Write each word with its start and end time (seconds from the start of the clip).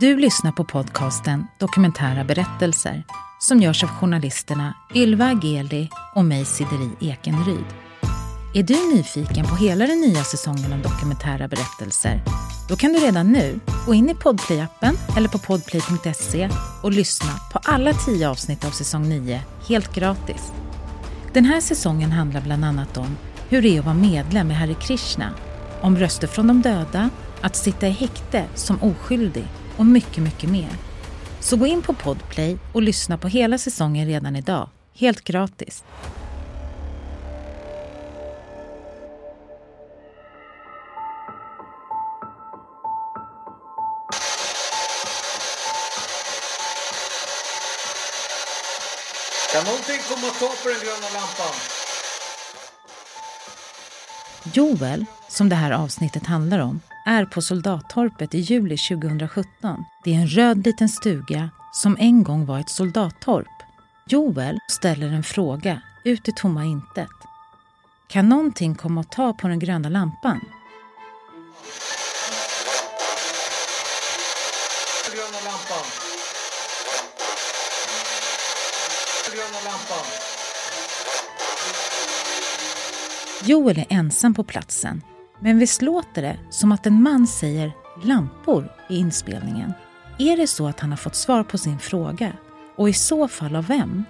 Du 0.00 0.16
lyssnar 0.16 0.52
på 0.52 0.64
podcasten 0.64 1.46
Dokumentära 1.58 2.24
berättelser 2.24 3.04
som 3.38 3.60
görs 3.60 3.84
av 3.84 3.88
journalisterna 3.88 4.74
Ylva 4.94 5.24
Ageli 5.24 5.88
och 6.14 6.24
mig 6.24 6.44
Sideri 6.44 6.90
Ekenryd. 7.00 7.64
Är 8.54 8.62
du 8.62 8.96
nyfiken 8.96 9.46
på 9.46 9.54
hela 9.54 9.86
den 9.86 10.00
nya 10.00 10.24
säsongen 10.24 10.72
av 10.72 10.82
dokumentära 10.82 11.48
berättelser? 11.48 12.22
Då 12.68 12.76
kan 12.76 12.92
du 12.92 12.98
redan 12.98 13.32
nu 13.32 13.60
gå 13.86 13.94
in 13.94 14.10
i 14.10 14.14
Podplay-appen 14.14 14.96
eller 15.16 15.28
på 15.28 15.38
podplay.se 15.38 16.48
och 16.82 16.92
lyssna 16.92 17.30
på 17.52 17.58
alla 17.64 17.92
tio 17.92 18.28
avsnitt 18.28 18.64
av 18.64 18.70
säsong 18.70 19.08
9 19.08 19.40
helt 19.68 19.94
gratis. 19.94 20.52
Den 21.32 21.44
här 21.44 21.60
säsongen 21.60 22.12
handlar 22.12 22.40
bland 22.40 22.64
annat 22.64 22.96
om 22.96 23.16
hur 23.48 23.62
det 23.62 23.76
är 23.76 23.78
att 23.78 23.84
vara 23.84 23.94
medlem 23.94 24.50
i 24.50 24.54
Hare 24.54 24.74
Krishna, 24.74 25.34
om 25.80 25.96
röster 25.96 26.26
från 26.26 26.46
de 26.46 26.62
döda, 26.62 27.10
att 27.40 27.56
sitta 27.56 27.86
i 27.86 27.90
häkte 27.90 28.44
som 28.54 28.82
oskyldig 28.82 29.46
och 29.76 29.86
mycket, 29.86 30.22
mycket 30.22 30.50
mer. 30.50 30.70
Så 31.40 31.56
gå 31.56 31.66
in 31.66 31.82
på 31.82 31.94
Podplay 31.94 32.58
och 32.72 32.82
lyssna 32.82 33.18
på 33.18 33.28
hela 33.28 33.58
säsongen 33.58 34.06
redan 34.06 34.36
idag, 34.36 34.68
helt 34.94 35.24
gratis. 35.24 35.84
Kan 49.52 49.64
någonting 49.64 50.00
komma 50.08 50.26
och 50.26 50.34
ta 50.34 50.46
på 50.62 50.68
den 50.68 50.80
gröna 50.84 51.08
lampan? 51.14 51.54
Joel, 54.52 55.04
som 55.36 55.48
det 55.48 55.56
här 55.56 55.70
avsnittet 55.70 56.26
handlar 56.26 56.58
om, 56.58 56.80
är 57.06 57.24
på 57.24 57.42
Soldattorpet 57.42 58.34
i 58.34 58.38
juli 58.38 58.76
2017. 58.76 59.84
Det 60.04 60.14
är 60.14 60.18
en 60.18 60.26
röd 60.26 60.64
liten 60.64 60.88
stuga 60.88 61.50
som 61.72 61.96
en 62.00 62.22
gång 62.22 62.46
var 62.46 62.58
ett 62.58 62.70
soldattorp. 62.70 63.46
Joel 64.08 64.58
ställer 64.68 65.12
en 65.12 65.22
fråga 65.22 65.82
ut 66.04 66.28
i 66.28 66.32
tomma 66.32 66.64
intet. 66.64 67.08
Kan 68.08 68.28
någonting 68.28 68.74
komma 68.74 69.00
och 69.00 69.10
ta 69.10 69.32
på 69.32 69.48
den 69.48 69.58
gröna 69.58 69.88
lampan? 69.88 70.40
Gröna 75.14 75.40
lampan. 75.44 75.86
Gröna 79.32 79.60
lampan. 79.64 80.06
Joel 83.44 83.78
är 83.78 83.86
ensam 83.88 84.34
på 84.34 84.44
platsen, 84.44 85.02
men 85.40 85.58
visst 85.58 85.82
låter 85.82 86.22
det 86.22 86.38
som 86.50 86.72
att 86.72 86.86
en 86.86 87.02
man 87.02 87.26
säger 87.26 87.72
lampor 88.02 88.68
i 88.88 88.96
inspelningen? 88.96 89.72
Är 90.18 90.36
det 90.36 90.46
så 90.46 90.68
att 90.68 90.80
han 90.80 90.90
har 90.90 90.96
fått 90.96 91.14
svar 91.14 91.42
på 91.42 91.58
sin 91.58 91.78
fråga? 91.78 92.32
Och 92.76 92.88
i 92.88 92.92
så 92.92 93.28
fall 93.28 93.56
av 93.56 93.66
vem? 93.66 94.04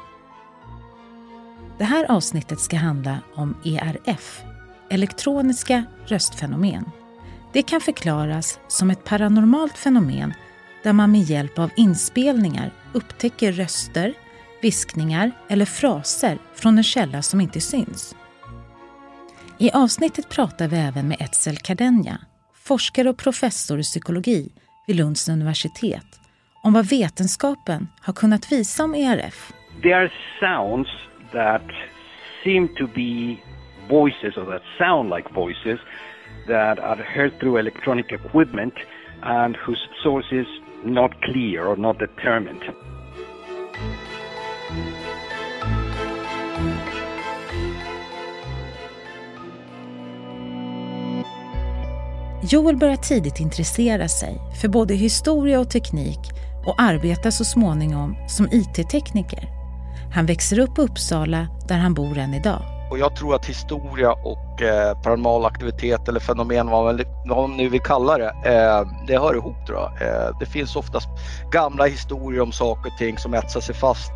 Det 1.79 1.85
här 1.85 2.11
avsnittet 2.11 2.61
ska 2.61 2.77
handla 2.77 3.19
om 3.35 3.57
ERF, 3.65 4.43
elektroniska 4.91 5.85
röstfenomen. 6.07 6.91
Det 7.53 7.63
kan 7.63 7.81
förklaras 7.81 8.61
som 8.69 8.91
ett 8.91 9.05
paranormalt 9.05 9.79
fenomen 9.79 10.35
där 10.83 10.93
man 10.93 11.13
med 11.13 11.23
hjälp 11.23 11.59
av 11.59 11.71
inspelningar 11.77 12.71
upptäcker 12.93 13.53
röster, 13.53 14.15
viskningar 14.63 15.33
eller 15.49 15.65
fraser 15.65 16.39
från 16.55 16.79
en 16.79 16.85
källa 16.85 17.23
som 17.23 17.41
inte 17.41 17.61
syns. 17.61 18.15
I 19.59 19.71
avsnittet 19.75 20.29
pratar 20.29 20.69
vi 20.69 20.77
även 20.77 21.09
med 21.09 21.17
Etzel 21.21 21.57
Cardenja, 21.57 22.19
forskare 22.55 23.09
och 23.09 23.17
professor 23.17 23.79
i 23.79 23.83
psykologi 23.83 24.53
vid 24.87 24.97
Lunds 24.97 25.29
universitet, 25.29 26.21
om 26.63 26.73
vad 26.73 26.87
vetenskapen 26.87 27.89
har 28.01 28.13
kunnat 28.13 28.53
visa 28.53 28.85
om 28.85 28.95
ERF. 28.95 29.53
Det 29.83 29.93
are 29.93 30.13
sounds 30.41 30.89
that 31.33 31.71
seem 32.45 32.69
to 32.69 32.87
be 32.87 33.37
voices 33.89 34.37
or 34.37 34.45
that 34.45 34.63
sound 34.79 35.11
like 35.17 35.35
voices 35.35 35.81
that 36.47 36.79
are 36.79 37.03
heard 37.03 37.41
through 37.41 37.59
electronic 37.59 38.13
equipment 38.13 38.75
and 39.23 39.57
whose 39.57 39.89
source 40.03 40.33
is 40.33 40.47
not 40.85 41.11
clear 41.23 41.67
or 41.67 41.77
not 41.77 41.99
determined. 41.99 42.63
Joel 52.49 52.77
börjar 52.77 52.97
tidigt 52.97 53.41
intressera 53.41 54.09
sig 54.09 54.41
för 54.61 54.69
både 54.69 54.95
historia 54.95 55.61
och 55.61 55.71
teknik 55.71 56.19
och 56.67 56.75
arbetar 56.79 57.31
så 57.31 57.45
småningom 57.45 58.17
som 58.29 58.49
IT-tekniker. 58.53 59.49
Han 60.15 60.27
växer 60.27 60.59
upp 60.59 60.79
i 60.79 60.81
Uppsala 60.81 61.49
där 61.69 61.79
han 61.79 61.95
bor 61.95 62.19
än 62.19 62.35
idag. 62.35 62.63
Och 62.91 62.99
jag 62.99 63.17
tror 63.17 63.35
att 63.35 63.47
historia 63.47 64.13
och 64.13 64.63
eh, 64.63 65.03
paranormal 65.03 65.45
aktivitet 65.45 66.09
eller 66.09 66.21
fenomen, 66.21 66.67
vad 66.67 66.85
man, 66.85 67.05
vad 67.27 67.49
man 67.49 67.57
nu 67.57 67.69
vill 67.69 67.81
kalla 67.81 68.19
det, 68.19 68.29
eh, 68.29 68.89
det 69.07 69.19
hör 69.19 69.35
ihop 69.35 69.67
tror 69.67 69.79
jag. 69.79 70.03
Eh, 70.03 70.39
det 70.41 70.47
finns 70.47 70.77
oftast 70.77 71.09
gamla 71.51 71.87
historier 71.87 72.41
om 72.41 72.53
saker 72.53 72.91
och 72.93 72.99
ting 72.99 73.19
som 73.19 73.35
etsar 73.35 73.61
sig 73.61 73.75
fast. 73.75 74.11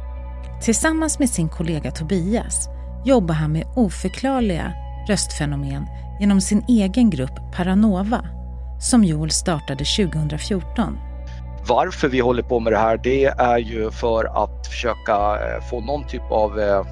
Tillsammans 0.63 1.19
med 1.19 1.31
sin 1.31 1.49
kollega 1.49 1.91
Tobias 1.91 2.69
jobbar 3.05 3.35
han 3.35 3.53
med 3.53 3.67
oförklarliga 3.77 4.73
röstfenomen 5.09 5.87
genom 6.21 6.41
sin 6.41 6.65
egen 6.69 7.11
grupp 7.11 7.55
Paranova 7.57 8.25
som 8.81 9.05
Joel 9.05 9.31
startade 9.31 9.85
2014. 9.85 10.99
Varför 11.69 12.09
vi 12.09 12.21
håller 12.21 12.43
på 12.43 12.61
med 12.61 12.73
det 12.73 12.79
här, 12.79 12.97
det 12.97 13.25
är 13.25 13.59
ju 13.59 13.91
för 13.91 14.45
att 14.45 14.67
försöka 14.67 15.13
eh, 15.15 15.69
få 15.71 15.81
någon 15.81 16.07
typ 16.07 16.31
av 16.31 16.61
eh, 16.61 16.87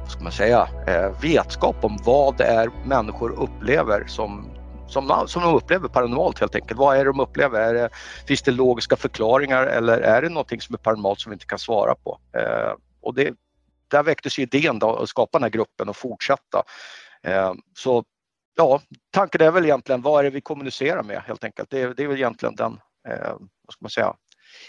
vad 0.00 0.10
ska 0.10 0.22
man 0.22 0.32
säga, 0.32 0.68
eh, 0.86 1.20
vetskap 1.22 1.84
om 1.84 1.98
vad 2.04 2.36
det 2.36 2.44
är 2.44 2.70
människor 2.84 3.30
upplever 3.30 4.04
som 4.06 4.50
som, 4.88 5.24
som 5.26 5.42
de 5.42 5.54
upplever 5.54 5.88
paranormalt 5.88 6.38
helt 6.38 6.54
enkelt. 6.54 6.78
Vad 6.78 6.96
är 6.96 7.04
det 7.04 7.10
de 7.10 7.20
upplever? 7.20 7.60
Är 7.60 7.74
det, 7.74 7.90
finns 8.26 8.42
det 8.42 8.50
logiska 8.50 8.96
förklaringar 8.96 9.66
eller 9.66 9.98
är 9.98 10.22
det 10.22 10.28
någonting 10.28 10.60
som 10.60 10.74
är 10.74 10.78
paranormalt 10.78 11.20
som 11.20 11.30
vi 11.30 11.34
inte 11.34 11.46
kan 11.46 11.58
svara 11.58 11.94
på? 11.94 12.18
Eh, 12.32 12.72
och 13.00 13.14
det, 13.14 13.34
där 13.88 14.02
väcktes 14.02 14.38
ju 14.38 14.42
idén 14.42 14.78
då, 14.78 14.96
att 14.96 15.08
skapa 15.08 15.38
den 15.38 15.42
här 15.42 15.50
gruppen 15.50 15.88
och 15.88 15.96
fortsätta. 15.96 16.62
Eh, 17.26 17.54
så 17.76 18.04
ja, 18.56 18.80
tanken 19.10 19.40
är 19.40 19.50
väl 19.50 19.64
egentligen 19.64 20.02
vad 20.02 20.20
är 20.20 20.24
det 20.24 20.30
vi 20.30 20.40
kommunicerar 20.40 21.02
med 21.02 21.22
helt 21.22 21.44
enkelt. 21.44 21.70
Det, 21.70 21.96
det 21.96 22.02
är 22.02 22.08
väl 22.08 22.16
egentligen 22.16 22.54
den, 22.54 22.80
eh, 23.08 23.32
vad 23.38 23.72
ska 23.72 23.78
man 23.80 23.90
säga, 23.90 24.14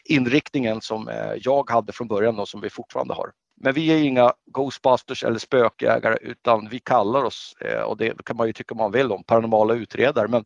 inriktningen 0.06 0.81
som 0.81 1.07
eh, 1.07 1.34
jag 1.41 1.69
hade 1.69 1.94
från 1.94 2.07
början 2.07 2.40
och 2.40 2.50
som 2.50 2.62
vi 2.62 2.69
fortfarande 2.69 3.13
har. 3.13 3.31
Men 3.62 3.73
vi 3.73 3.88
är 3.88 4.03
inga 4.03 4.34
Ghostbusters 4.45 5.23
eller 5.23 5.40
spökjägare 5.40 6.18
utan 6.22 6.69
vi 6.69 6.79
kallar 6.79 7.23
oss, 7.23 7.56
eh, 7.62 7.81
och 7.81 7.97
det 7.97 8.25
kan 8.25 8.38
man 8.38 8.47
ju 8.47 8.53
tycka 8.53 8.75
man 8.75 8.91
vill 8.91 9.12
om, 9.12 9.24
paranormala 9.24 9.74
utredare. 9.74 10.28
Men 10.28 10.45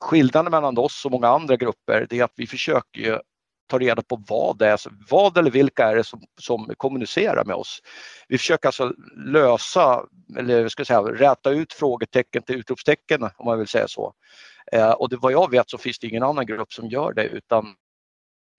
skillnaden 0.00 0.50
mellan 0.50 0.78
oss 0.78 1.04
och 1.04 1.10
många 1.10 1.28
andra 1.28 1.56
grupper 1.56 2.06
det 2.10 2.18
är 2.18 2.24
att 2.24 2.32
vi 2.36 2.46
försöker 2.46 3.00
ju 3.00 3.18
ta 3.66 3.78
reda 3.78 4.02
på 4.02 4.22
vad 4.28 4.58
det 4.58 4.66
är, 4.68 4.80
vad 5.10 5.38
eller 5.38 5.50
vilka 5.50 5.84
är 5.84 5.96
det 5.96 6.04
som, 6.04 6.22
som 6.40 6.72
kommunicerar 6.76 7.44
med 7.44 7.56
oss. 7.56 7.82
Vi 8.28 8.38
försöker 8.38 8.68
alltså 8.68 8.92
lösa, 9.16 10.04
eller 10.38 10.68
ska 10.68 10.84
säga, 10.84 11.00
räta 11.00 11.50
ut 11.50 11.72
frågetecken 11.72 12.42
till 12.42 12.56
utropstecken 12.56 13.22
om 13.22 13.44
man 13.44 13.58
vill 13.58 13.68
säga 13.68 13.88
så. 13.88 14.12
Eh, 14.72 14.90
och 14.90 15.08
det, 15.08 15.16
vad 15.16 15.32
jag 15.32 15.50
vet 15.50 15.70
så 15.70 15.78
finns 15.78 15.98
det 15.98 16.06
ingen 16.06 16.22
annan 16.22 16.46
grupp 16.46 16.72
som 16.72 16.88
gör 16.88 17.12
det 17.12 17.24
utan 17.24 17.74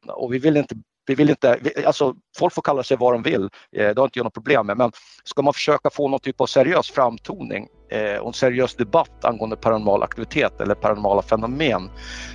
och 0.07 0.33
vi 0.33 0.39
vill 0.39 0.57
inte 0.57 0.75
vi 1.07 1.15
vill 1.15 1.29
inte, 1.29 1.59
alltså 1.85 2.15
folk 2.37 2.53
får 2.53 2.61
kalla 2.61 2.83
sig 2.83 2.97
vad 2.97 3.13
de 3.13 3.23
vill, 3.23 3.43
eh, 3.71 3.89
det 3.89 3.97
har 3.97 4.05
inte 4.05 4.19
jag 4.19 4.23
något 4.23 4.33
problem 4.33 4.67
med, 4.67 4.77
men 4.77 4.91
ska 5.23 5.41
man 5.41 5.53
försöka 5.53 5.89
få 5.89 6.07
någon 6.07 6.19
typ 6.19 6.41
av 6.41 6.45
seriös 6.45 6.91
framtoning 6.91 7.67
eh, 7.91 8.17
och 8.17 8.27
en 8.27 8.33
seriös 8.33 8.75
debatt 8.75 9.25
angående 9.25 9.55
paranormal 9.55 10.03
aktivitet 10.03 10.61
eller 10.61 10.75
paranormala 10.75 11.21
fenomen 11.21 11.89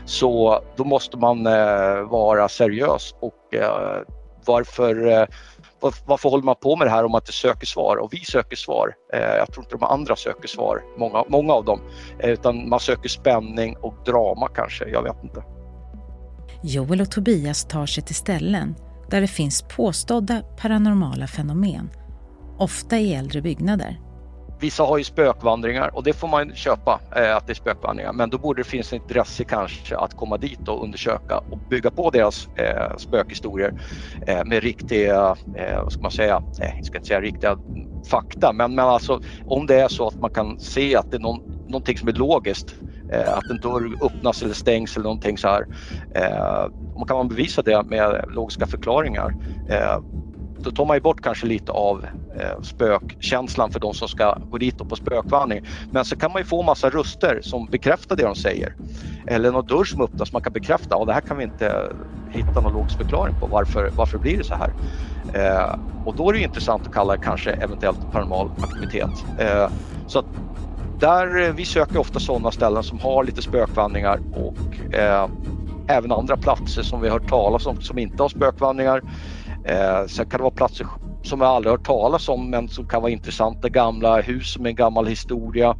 så 0.04 0.60
då 0.76 0.84
måste 0.84 1.16
man 1.16 1.46
eh, 1.46 2.02
vara 2.02 2.48
seriös 2.48 3.14
och 3.20 3.54
eh, 3.54 4.02
varför 4.46 5.06
eh, 5.06 5.26
varför 6.06 6.30
håller 6.30 6.44
man 6.44 6.54
på 6.60 6.76
med 6.76 6.86
det 6.86 6.90
här 6.90 7.04
om 7.04 7.10
man 7.10 7.20
inte 7.20 7.32
söker 7.32 7.66
svar? 7.66 7.96
Och 7.96 8.12
vi 8.12 8.18
söker 8.18 8.56
svar. 8.56 8.94
Eh, 9.12 9.20
jag 9.20 9.52
tror 9.52 9.64
inte 9.64 9.76
de 9.76 9.82
andra 9.84 10.16
söker 10.16 10.48
svar, 10.48 10.82
många, 10.96 11.24
många 11.28 11.52
av 11.52 11.64
dem. 11.64 11.80
Utan 12.18 12.68
man 12.68 12.80
söker 12.80 13.08
spänning 13.08 13.76
och 13.76 13.94
drama 14.06 14.48
kanske, 14.48 14.88
jag 14.88 15.02
vet 15.02 15.24
inte. 15.24 15.42
Joel 16.64 17.00
och 17.00 17.10
Tobias 17.10 17.64
tar 17.64 17.86
sig 17.86 18.04
till 18.04 18.14
ställen 18.14 18.74
där 19.10 19.20
det 19.20 19.26
finns 19.26 19.62
påstådda 19.62 20.42
paranormala 20.60 21.26
fenomen, 21.26 21.90
ofta 22.58 22.98
i 22.98 23.14
äldre 23.14 23.42
byggnader. 23.42 24.00
Vissa 24.60 24.82
har 24.82 24.98
ju 24.98 25.04
spökvandringar 25.04 25.96
och 25.96 26.02
det 26.02 26.12
får 26.12 26.28
man 26.28 26.54
köpa 26.54 27.00
eh, 27.16 27.36
att 27.36 27.46
det 27.46 27.52
är 27.52 27.54
spökvandringar 27.54 28.12
men 28.12 28.30
då 28.30 28.38
borde 28.38 28.60
det 28.60 28.68
finnas 28.68 28.92
ett 28.92 29.02
intresse 29.02 29.44
kanske 29.44 29.96
att 29.96 30.16
komma 30.16 30.38
dit 30.38 30.68
och 30.68 30.84
undersöka 30.84 31.38
och 31.38 31.58
bygga 31.70 31.90
på 31.90 32.10
deras 32.10 32.48
eh, 32.56 32.96
spökhistorier 32.96 33.72
eh, 34.26 34.44
med 34.44 34.62
riktiga, 34.62 35.36
eh, 35.56 35.82
vad 35.82 35.92
ska 35.92 36.02
man 36.02 36.10
säga, 36.10 36.42
eh, 36.60 36.70
jag 36.76 36.84
ska 36.84 36.98
inte 36.98 37.08
säga 37.08 37.20
riktiga 37.20 37.58
fakta 38.10 38.52
men, 38.52 38.74
men 38.74 38.84
alltså 38.84 39.20
om 39.44 39.66
det 39.66 39.80
är 39.80 39.88
så 39.88 40.08
att 40.08 40.20
man 40.20 40.30
kan 40.30 40.58
se 40.58 40.96
att 40.96 41.10
det 41.10 41.16
är 41.16 41.20
någon, 41.20 41.40
någonting 41.66 41.98
som 41.98 42.08
är 42.08 42.12
logiskt 42.12 42.74
Eh, 43.12 43.34
att 43.34 43.50
en 43.50 43.58
dörr 43.58 43.96
öppnas 44.06 44.42
eller 44.42 44.54
stängs 44.54 44.96
eller 44.96 45.04
någonting 45.04 45.38
så 45.38 45.48
här. 45.48 45.66
Eh, 46.14 46.66
kan 47.08 47.16
man 47.16 47.28
bevisa 47.28 47.62
det 47.62 47.86
med 47.86 48.24
logiska 48.28 48.66
förklaringar 48.66 49.34
eh, 49.68 49.98
då 50.64 50.70
tar 50.70 50.84
man 50.84 50.96
ju 50.96 51.00
bort 51.00 51.20
kanske 51.20 51.46
lite 51.46 51.72
av 51.72 52.04
eh, 52.40 52.60
spökkänslan 52.62 53.70
för 53.70 53.80
de 53.80 53.94
som 53.94 54.08
ska 54.08 54.38
gå 54.50 54.58
dit 54.58 54.76
på 54.88 54.96
spökvandring. 54.96 55.60
Men 55.90 56.04
så 56.04 56.16
kan 56.16 56.32
man 56.32 56.40
ju 56.40 56.44
få 56.44 56.62
massa 56.62 56.90
röster 56.90 57.40
som 57.42 57.68
bekräftar 57.70 58.16
det 58.16 58.22
de 58.22 58.36
säger. 58.36 58.74
Eller 59.26 59.52
någon 59.52 59.66
dörr 59.66 59.84
som 59.84 60.02
öppnas 60.02 60.32
man 60.32 60.42
kan 60.42 60.52
bekräfta 60.52 60.96
och 60.96 61.06
det 61.06 61.12
här 61.12 61.20
kan 61.20 61.36
vi 61.36 61.44
inte 61.44 61.92
hitta 62.30 62.60
någon 62.60 62.72
logisk 62.72 62.96
förklaring 62.96 63.34
på 63.34 63.46
varför, 63.46 63.90
varför 63.94 64.18
blir 64.18 64.38
det 64.38 64.44
så 64.44 64.54
här. 64.54 64.74
Eh, 65.34 65.74
och 66.04 66.14
då 66.14 66.28
är 66.28 66.32
det 66.32 66.40
intressant 66.40 66.86
att 66.86 66.92
kalla 66.92 67.12
det 67.12 67.18
kanske 67.18 67.50
eventuellt 67.52 68.10
paranormal 68.10 68.50
aktivitet. 68.60 69.10
Eh, 69.38 69.68
så 70.06 70.18
att 70.18 70.26
där, 71.02 71.42
eh, 71.42 71.54
vi 71.54 71.64
söker 71.64 71.98
ofta 71.98 72.20
sådana 72.20 72.50
ställen 72.50 72.82
som 72.82 72.98
har 72.98 73.24
lite 73.24 73.42
spökvandringar 73.42 74.20
och 74.32 74.94
eh, 74.94 75.28
även 75.88 76.12
andra 76.12 76.36
platser 76.36 76.82
som 76.82 77.00
vi 77.00 77.08
har 77.08 77.18
hört 77.18 77.28
talas 77.28 77.66
om 77.66 77.80
som 77.80 77.98
inte 77.98 78.22
har 78.22 78.28
spökvandringar. 78.28 79.02
Eh, 79.64 80.06
sen 80.06 80.26
kan 80.26 80.38
det 80.38 80.42
vara 80.42 80.54
platser 80.54 80.86
som 81.22 81.38
vi 81.38 81.44
aldrig 81.44 81.70
hört 81.70 81.86
talas 81.86 82.28
om 82.28 82.50
men 82.50 82.68
som 82.68 82.88
kan 82.88 83.02
vara 83.02 83.12
intressanta, 83.12 83.68
gamla 83.68 84.20
hus 84.20 84.58
med 84.58 84.70
en 84.70 84.76
gammal 84.76 85.06
historia. 85.06 85.76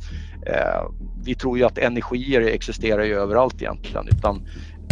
Eh, 0.47 0.91
vi 1.25 1.35
tror 1.35 1.59
ju 1.59 1.65
att 1.65 1.79
energier 1.79 2.41
existerar 2.41 3.05
ju 3.05 3.15
överallt 3.15 3.63
egentligen 3.63 4.09
utan 4.09 4.47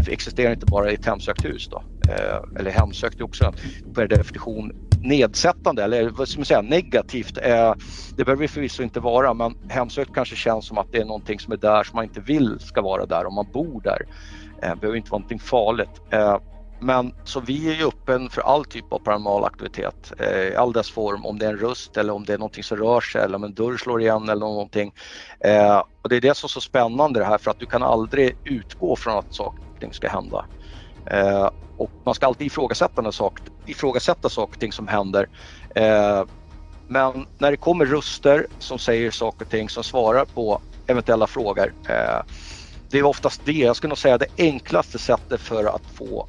det 0.05 0.13
existerar 0.13 0.53
inte 0.53 0.67
bara 0.67 0.91
i 0.91 0.95
ett 0.95 1.07
hemsökt 1.07 1.45
hus 1.45 1.69
då. 1.71 1.83
Eh, 2.09 2.61
eller 2.61 2.71
hemsökt 2.71 3.21
är 3.21 3.25
också 3.25 3.53
per 3.95 4.09
definition 4.09 4.90
nedsättande 5.03 5.85
eller 5.85 6.11
vad 6.11 6.29
ska 6.29 6.41
man 6.41 6.47
säga 6.47 6.63
negativt. 6.63 7.39
Eh, 7.43 7.75
det 8.17 8.25
behöver 8.25 8.43
det 8.43 8.49
förvisso 8.49 8.83
inte 8.83 9.01
vara 9.01 9.35
men 9.35 9.55
hemsökt 9.69 10.13
kanske 10.13 10.37
känns 10.37 10.67
som 10.67 10.79
att 10.79 10.89
det 10.91 10.99
är 10.99 11.05
någonting 11.05 11.41
som 11.41 11.53
är 11.53 11.57
där 11.57 11.85
som 11.85 11.97
man 11.97 12.05
inte 12.05 12.21
vill 12.21 12.59
ska 12.61 12.83
vara 12.83 13.07
där 13.07 13.27
om 13.27 13.35
man 13.35 13.51
bor 13.51 13.81
där. 13.83 13.99
Det 14.61 14.67
eh, 14.67 14.75
behöver 14.77 14.97
inte 14.99 15.11
vara 15.11 15.19
någonting 15.19 15.41
farligt. 15.41 15.99
Eh, 16.13 16.37
men 16.83 17.13
så 17.25 17.41
vi 17.41 17.71
är 17.71 17.75
ju 17.75 17.87
öppen 17.89 18.31
för 18.31 18.43
all 18.43 18.65
typ 18.65 18.93
av 18.93 18.99
paranormal 18.99 19.45
aktivitet 19.45 20.13
eh, 20.19 20.43
i 20.43 20.57
all 20.57 20.73
dess 20.73 20.91
form, 20.91 21.27
om 21.27 21.39
det 21.39 21.47
är 21.47 21.51
en 21.51 21.59
röst 21.59 21.97
eller 21.97 22.13
om 22.13 22.25
det 22.25 22.33
är 22.35 22.39
någonting 22.39 22.65
som 22.65 22.77
rör 22.79 23.01
sig 23.01 23.23
eller 23.23 23.37
om 23.37 23.45
en 23.45 23.55
dörr 23.55 23.77
slår 23.77 24.01
igen 24.01 24.29
eller 24.29 24.47
någonting. 24.47 24.93
Eh, 25.45 25.83
och 26.03 26.09
det 26.09 26.17
är 26.17 26.21
det 26.21 26.37
som 26.37 26.47
är 26.47 26.49
så 26.49 26.61
spännande 26.61 27.21
det 27.21 27.27
här 27.27 27.39
för 27.39 27.51
att 27.51 27.59
du 27.59 27.67
kan 27.67 27.83
aldrig 27.83 28.35
utgå 28.45 28.97
från 28.97 29.19
att 29.19 29.33
saker 29.35 29.65
och 29.75 29.81
ting 29.81 29.93
ska 29.93 30.09
hända. 30.09 30.47
Eh, 31.11 31.51
och 31.77 31.91
man 32.05 32.15
ska 32.15 32.27
alltid 32.27 32.47
ifrågasätta, 32.47 33.13
sak, 33.13 33.39
ifrågasätta 33.67 34.29
saker 34.29 34.55
och 34.55 34.59
ting 34.59 34.73
som 34.73 34.89
händer. 34.89 35.29
Eh, 35.75 36.25
men 36.89 37.27
när 37.39 37.51
det 37.51 37.57
kommer 37.57 37.87
röster 37.87 38.47
som 38.59 38.79
säger 38.79 39.11
saker 39.11 39.45
och 39.45 39.49
ting 39.49 39.69
som 39.69 39.85
svarar 39.85 40.25
på 40.25 40.61
eventuella 40.87 41.27
frågor 41.27 41.73
eh, 41.89 42.21
det 42.91 42.99
är 42.99 43.03
oftast 43.03 43.45
det, 43.45 43.53
jag 43.53 43.77
skulle 43.77 43.89
nog 43.89 43.99
säga 43.99 44.19
det 44.19 44.27
enklaste 44.37 44.99
sättet 44.99 45.41
för 45.41 45.65
att 45.65 45.87
få 45.87 46.27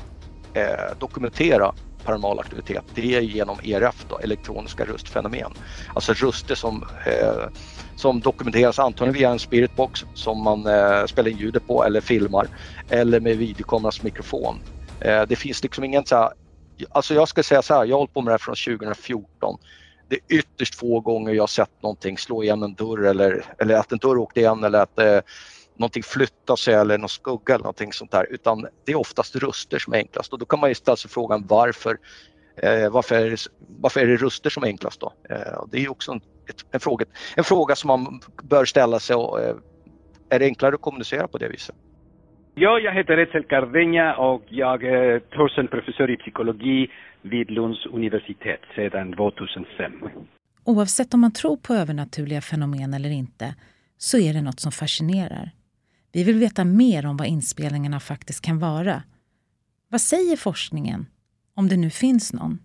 eh, 0.58 0.98
dokumentera 1.00 1.72
paranormal 2.04 2.40
aktivitet 2.40 2.84
det 2.94 3.16
är 3.16 3.22
genom 3.22 3.60
ERF, 3.64 4.06
då, 4.08 4.20
elektroniska 4.20 4.86
röstfenomen. 4.86 5.52
Alltså 5.96 6.14
röster 6.14 6.56
som, 6.56 6.84
eh, 7.06 7.48
som 7.96 8.20
dokumenteras 8.20 8.80
antagligen 8.80 9.14
via 9.14 9.30
en 9.30 9.40
spiritbox 9.40 10.00
som 10.14 10.44
man 10.44 10.68
eh, 10.68 11.06
spelar 11.06 11.32
in 11.32 11.38
ljudet 11.38 11.68
på 11.68 11.84
eller 11.84 12.02
filmar 12.02 12.48
eller 12.90 13.20
med 13.20 13.38
videokamerans 13.38 14.02
mikrofon. 14.02 14.62
Eh, 15.06 15.22
det 15.22 15.36
finns 15.36 15.64
liksom 15.64 15.84
ingen 15.84 16.06
så 16.06 16.16
här, 16.16 16.32
alltså 16.90 17.14
jag 17.14 17.28
ska 17.28 17.44
säga 17.44 17.62
så 17.62 17.74
här, 17.74 17.86
jag 17.86 17.96
har 17.96 18.00
hållit 18.00 18.14
på 18.14 18.22
med 18.22 18.32
det 18.32 18.34
här 18.34 18.38
från 18.38 18.78
2014. 18.78 19.58
Det 20.10 20.16
är 20.16 20.40
ytterst 20.40 20.76
få 20.76 21.00
gånger 21.00 21.34
jag 21.34 21.50
sett 21.50 21.84
någonting 21.84 22.18
slå 22.18 22.44
igen 22.44 22.64
en 22.64 22.76
dörr 22.76 23.06
eller, 23.06 23.46
eller 23.60 23.76
att 23.76 23.92
en 23.92 23.98
dörr 23.98 24.18
åkte 24.18 24.40
igen 24.40 24.64
eller 24.64 24.80
att 24.80 25.00
eh, 25.00 25.20
någonting 25.82 26.04
flyttar 26.04 26.56
sig 26.56 26.74
eller 26.74 26.98
någon 26.98 27.10
skugga 27.10 27.54
eller 27.54 27.64
någonting 27.64 27.94
sånt 27.94 28.12
där 28.12 28.26
utan 28.30 28.68
det 28.86 28.92
är 28.92 29.00
oftast 29.00 29.36
röster 29.36 29.80
som 29.80 29.94
är 29.94 29.98
enklast 29.98 30.34
och 30.34 30.40
då 30.40 30.46
kan 30.46 30.60
man 30.60 30.70
ju 30.70 30.76
ställa 30.76 30.96
sig 30.96 31.12
frågan 31.12 31.46
varför 31.50 31.98
eh, 32.64 32.92
varför, 32.92 33.16
är 33.16 33.30
det, 33.30 33.38
varför 33.82 34.00
är 34.00 34.08
det 34.08 34.16
röster 34.16 34.50
som 34.50 34.64
är 34.64 34.68
enklast 34.68 35.02
då? 35.02 35.14
Eh, 35.30 35.64
det 35.72 35.78
är 35.84 35.92
också 35.92 36.12
en, 36.12 36.22
ett, 36.50 36.66
en, 36.72 36.80
fråga, 36.80 37.06
en 37.36 37.44
fråga 37.44 37.76
som 37.76 37.88
man 37.88 38.22
bör 38.44 38.66
ställa 38.66 39.00
sig 39.00 39.16
och 39.16 39.42
eh, 39.42 39.56
är 40.30 40.40
det 40.40 40.46
enklare 40.46 40.76
att 40.76 40.82
kommunicera 40.82 41.28
på 41.28 41.38
det 41.38 41.48
viset? 41.48 41.76
Ja, 42.56 42.80
jag 42.80 42.94
heter 42.94 43.18
Etzel 43.18 43.44
Cardeña 43.44 44.14
och 44.14 44.44
jag 44.50 44.84
är 44.84 45.20
Thorsen-professor 45.20 46.12
i 46.12 46.18
psykologi 46.18 46.90
vid 47.22 47.52
Lunds 47.52 47.86
universitet 47.86 48.62
sedan 48.76 49.16
2005. 49.16 50.10
Oavsett 50.64 51.14
om 51.14 51.22
man 51.22 51.34
tror 51.34 51.58
på 51.58 51.74
övernaturliga 51.74 52.42
fenomen 52.42 52.94
eller 52.94 53.10
inte 53.10 53.56
så 53.98 54.18
är 54.18 54.34
det 54.34 54.42
något 54.42 54.60
som 54.60 54.72
fascinerar. 54.72 55.52
Vi 56.14 56.24
vill 56.24 56.40
veta 56.40 56.66
mer 56.66 57.06
om 57.06 57.18
vad 57.18 57.28
inspelningarna 57.28 58.00
faktiskt 58.00 58.46
kan 58.46 58.60
vara. 58.60 59.04
Vad 59.90 60.02
säger 60.02 60.38
forskningen? 60.38 61.06
Om 61.56 61.68
det 61.68 61.78
nu 61.78 61.90
finns 61.90 62.34
någon. 62.34 62.60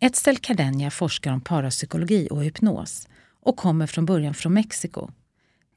Etzel 0.00 0.34
Cardeña 0.34 0.90
forskar 0.90 1.32
om 1.32 1.40
parapsykologi 1.40 2.28
och 2.30 2.44
hypnos 2.44 3.08
och 3.42 3.56
kommer 3.56 3.86
från 3.86 4.06
början 4.06 4.34
från 4.34 4.54
Mexiko. 4.54 5.08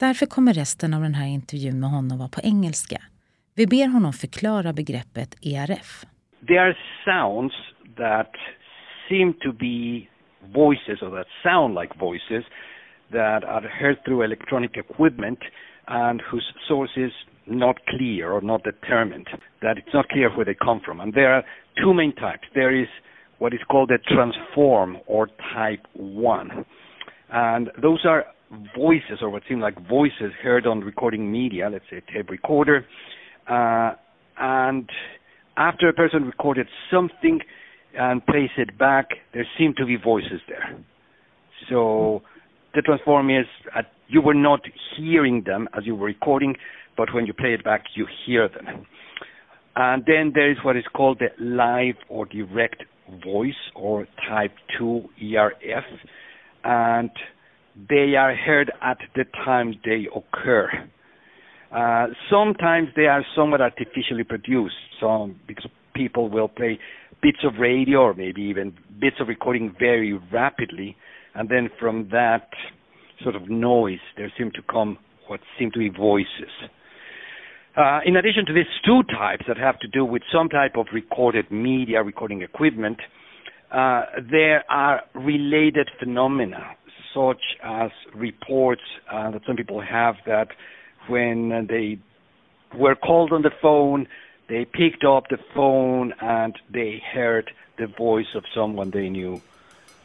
Därför 0.00 0.26
kommer 0.26 0.52
resten 0.52 0.94
av 0.94 1.02
den 1.02 1.14
här 1.14 1.26
intervjun 1.26 1.80
med 1.80 1.90
honom 1.90 2.18
vara 2.18 2.28
på 2.28 2.40
engelska. 2.40 3.02
Vi 3.54 3.66
ber 3.66 3.86
honom 3.86 4.12
förklara 4.12 4.72
begreppet 4.72 5.34
ERF. 5.42 6.04
There 6.46 6.60
are 6.60 6.76
sounds 7.04 7.54
that 7.96 8.32
seem 9.08 9.32
to 9.32 9.52
be 9.52 10.08
voices 10.54 11.02
or 11.02 11.10
that 11.18 11.26
sound 11.42 11.74
like 11.80 11.98
voices 11.98 12.44
that 13.12 13.44
are 13.44 13.68
heard 13.68 14.04
through 14.04 14.24
electronic 14.24 14.70
equipment 14.76 15.38
and 15.88 16.22
whose 16.30 16.46
source 16.68 16.90
is 16.96 17.12
not 17.46 17.76
clear 17.88 18.32
or 18.32 18.40
not 18.40 18.62
determined, 18.62 19.26
that 19.62 19.76
it's 19.78 19.92
not 19.92 20.08
clear 20.08 20.34
where 20.34 20.44
they 20.44 20.54
come 20.54 20.80
from. 20.84 21.00
And 21.00 21.12
there 21.14 21.34
are 21.34 21.44
two 21.82 21.92
main 21.94 22.14
types. 22.14 22.44
There 22.54 22.74
is 22.74 22.88
what 23.38 23.52
is 23.54 23.60
called 23.70 23.90
a 23.90 23.98
transform 23.98 24.98
or 25.06 25.28
type 25.54 25.84
1. 25.94 26.64
And 27.32 27.70
those 27.80 28.04
are 28.04 28.26
voices 28.76 29.18
or 29.22 29.30
what 29.30 29.42
seem 29.48 29.60
like 29.60 29.76
voices 29.88 30.32
heard 30.42 30.66
on 30.66 30.80
recording 30.80 31.30
media, 31.30 31.68
let's 31.70 31.84
say 31.90 32.02
tape 32.12 32.30
recorder. 32.30 32.84
Uh, 33.48 33.92
and 34.38 34.88
after 35.56 35.88
a 35.88 35.92
person 35.92 36.24
recorded 36.24 36.66
something 36.90 37.40
and 37.96 38.24
plays 38.26 38.50
it 38.56 38.78
back, 38.78 39.08
there 39.32 39.46
seem 39.58 39.74
to 39.78 39.86
be 39.86 39.96
voices 39.96 40.40
there. 40.48 40.78
So 41.68 42.22
the 42.74 42.82
transform 42.82 43.30
is 43.30 43.46
uh, 43.76 43.82
you 44.08 44.20
were 44.20 44.34
not 44.34 44.60
hearing 44.96 45.42
them 45.44 45.68
as 45.76 45.86
you 45.86 45.94
were 45.94 46.06
recording, 46.06 46.56
but 46.96 47.14
when 47.14 47.26
you 47.26 47.32
play 47.32 47.54
it 47.54 47.64
back, 47.64 47.84
you 47.94 48.06
hear 48.26 48.48
them. 48.48 48.86
And 49.76 50.04
then 50.06 50.32
there 50.34 50.50
is 50.50 50.58
what 50.64 50.76
is 50.76 50.84
called 50.94 51.20
the 51.20 51.28
live 51.42 51.96
or 52.08 52.26
direct 52.26 52.82
voice 53.24 53.54
or 53.74 54.06
type 54.28 54.52
2 54.78 55.02
ERF, 55.22 55.84
and 56.64 57.10
they 57.88 58.14
are 58.16 58.34
heard 58.34 58.72
at 58.82 58.98
the 59.14 59.24
time 59.44 59.74
they 59.84 60.06
occur. 60.14 60.68
Uh, 61.72 62.08
sometimes 62.28 62.88
they 62.96 63.06
are 63.06 63.24
somewhat 63.36 63.60
artificially 63.60 64.24
produced, 64.24 64.74
so 65.00 65.30
because 65.46 65.66
people 65.94 66.28
will 66.28 66.48
play 66.48 66.78
bits 67.22 67.38
of 67.44 67.54
radio 67.60 68.00
or 68.00 68.14
maybe 68.14 68.42
even 68.42 68.72
bits 69.00 69.16
of 69.20 69.28
recording 69.28 69.74
very 69.78 70.12
rapidly, 70.32 70.96
and 71.34 71.48
then 71.48 71.70
from 71.78 72.08
that 72.10 72.48
sort 73.22 73.36
of 73.36 73.48
noise, 73.48 74.00
there 74.16 74.32
seem 74.36 74.50
to 74.52 74.62
come 74.62 74.98
what 75.26 75.40
seem 75.58 75.70
to 75.72 75.78
be 75.78 75.88
voices. 75.88 76.50
Uh, 77.76 78.00
in 78.04 78.16
addition 78.16 78.44
to 78.46 78.52
these 78.52 78.64
two 78.84 79.02
types 79.16 79.44
that 79.46 79.56
have 79.56 79.78
to 79.78 79.88
do 79.88 80.04
with 80.04 80.22
some 80.32 80.48
type 80.48 80.76
of 80.76 80.86
recorded 80.92 81.50
media, 81.50 82.02
recording 82.02 82.42
equipment, 82.42 82.98
uh, 83.70 84.02
there 84.30 84.64
are 84.68 85.02
related 85.14 85.88
phenomena, 86.00 86.76
such 87.14 87.40
as 87.62 87.90
reports 88.14 88.82
uh, 89.12 89.30
that 89.30 89.42
some 89.46 89.56
people 89.56 89.80
have 89.80 90.16
that 90.26 90.48
when 91.08 91.66
they 91.68 91.98
were 92.76 92.96
called 92.96 93.32
on 93.32 93.42
the 93.42 93.50
phone, 93.62 94.08
they 94.48 94.64
picked 94.64 95.04
up 95.04 95.24
the 95.30 95.38
phone 95.54 96.12
and 96.20 96.56
they 96.72 97.00
heard 97.14 97.50
the 97.78 97.86
voice 97.86 98.34
of 98.34 98.42
someone 98.52 98.90
they 98.90 99.08
knew 99.08 99.40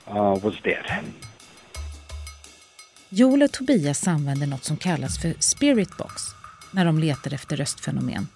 uh, 0.10 0.44
was 0.44 0.62
dead. 0.64 0.86
Joel 3.10 3.44
och 3.44 3.52
Tobias 3.52 4.08
använder 4.08 4.48
något 4.48 4.64
som 4.64 4.78
kallas 4.78 5.22
för 5.22 5.34
spiritbox 5.40 6.22
när 6.72 6.86
de 6.86 7.00
letar 7.00 7.34
efter 7.34 7.58
röstfenomen. 7.58 8.28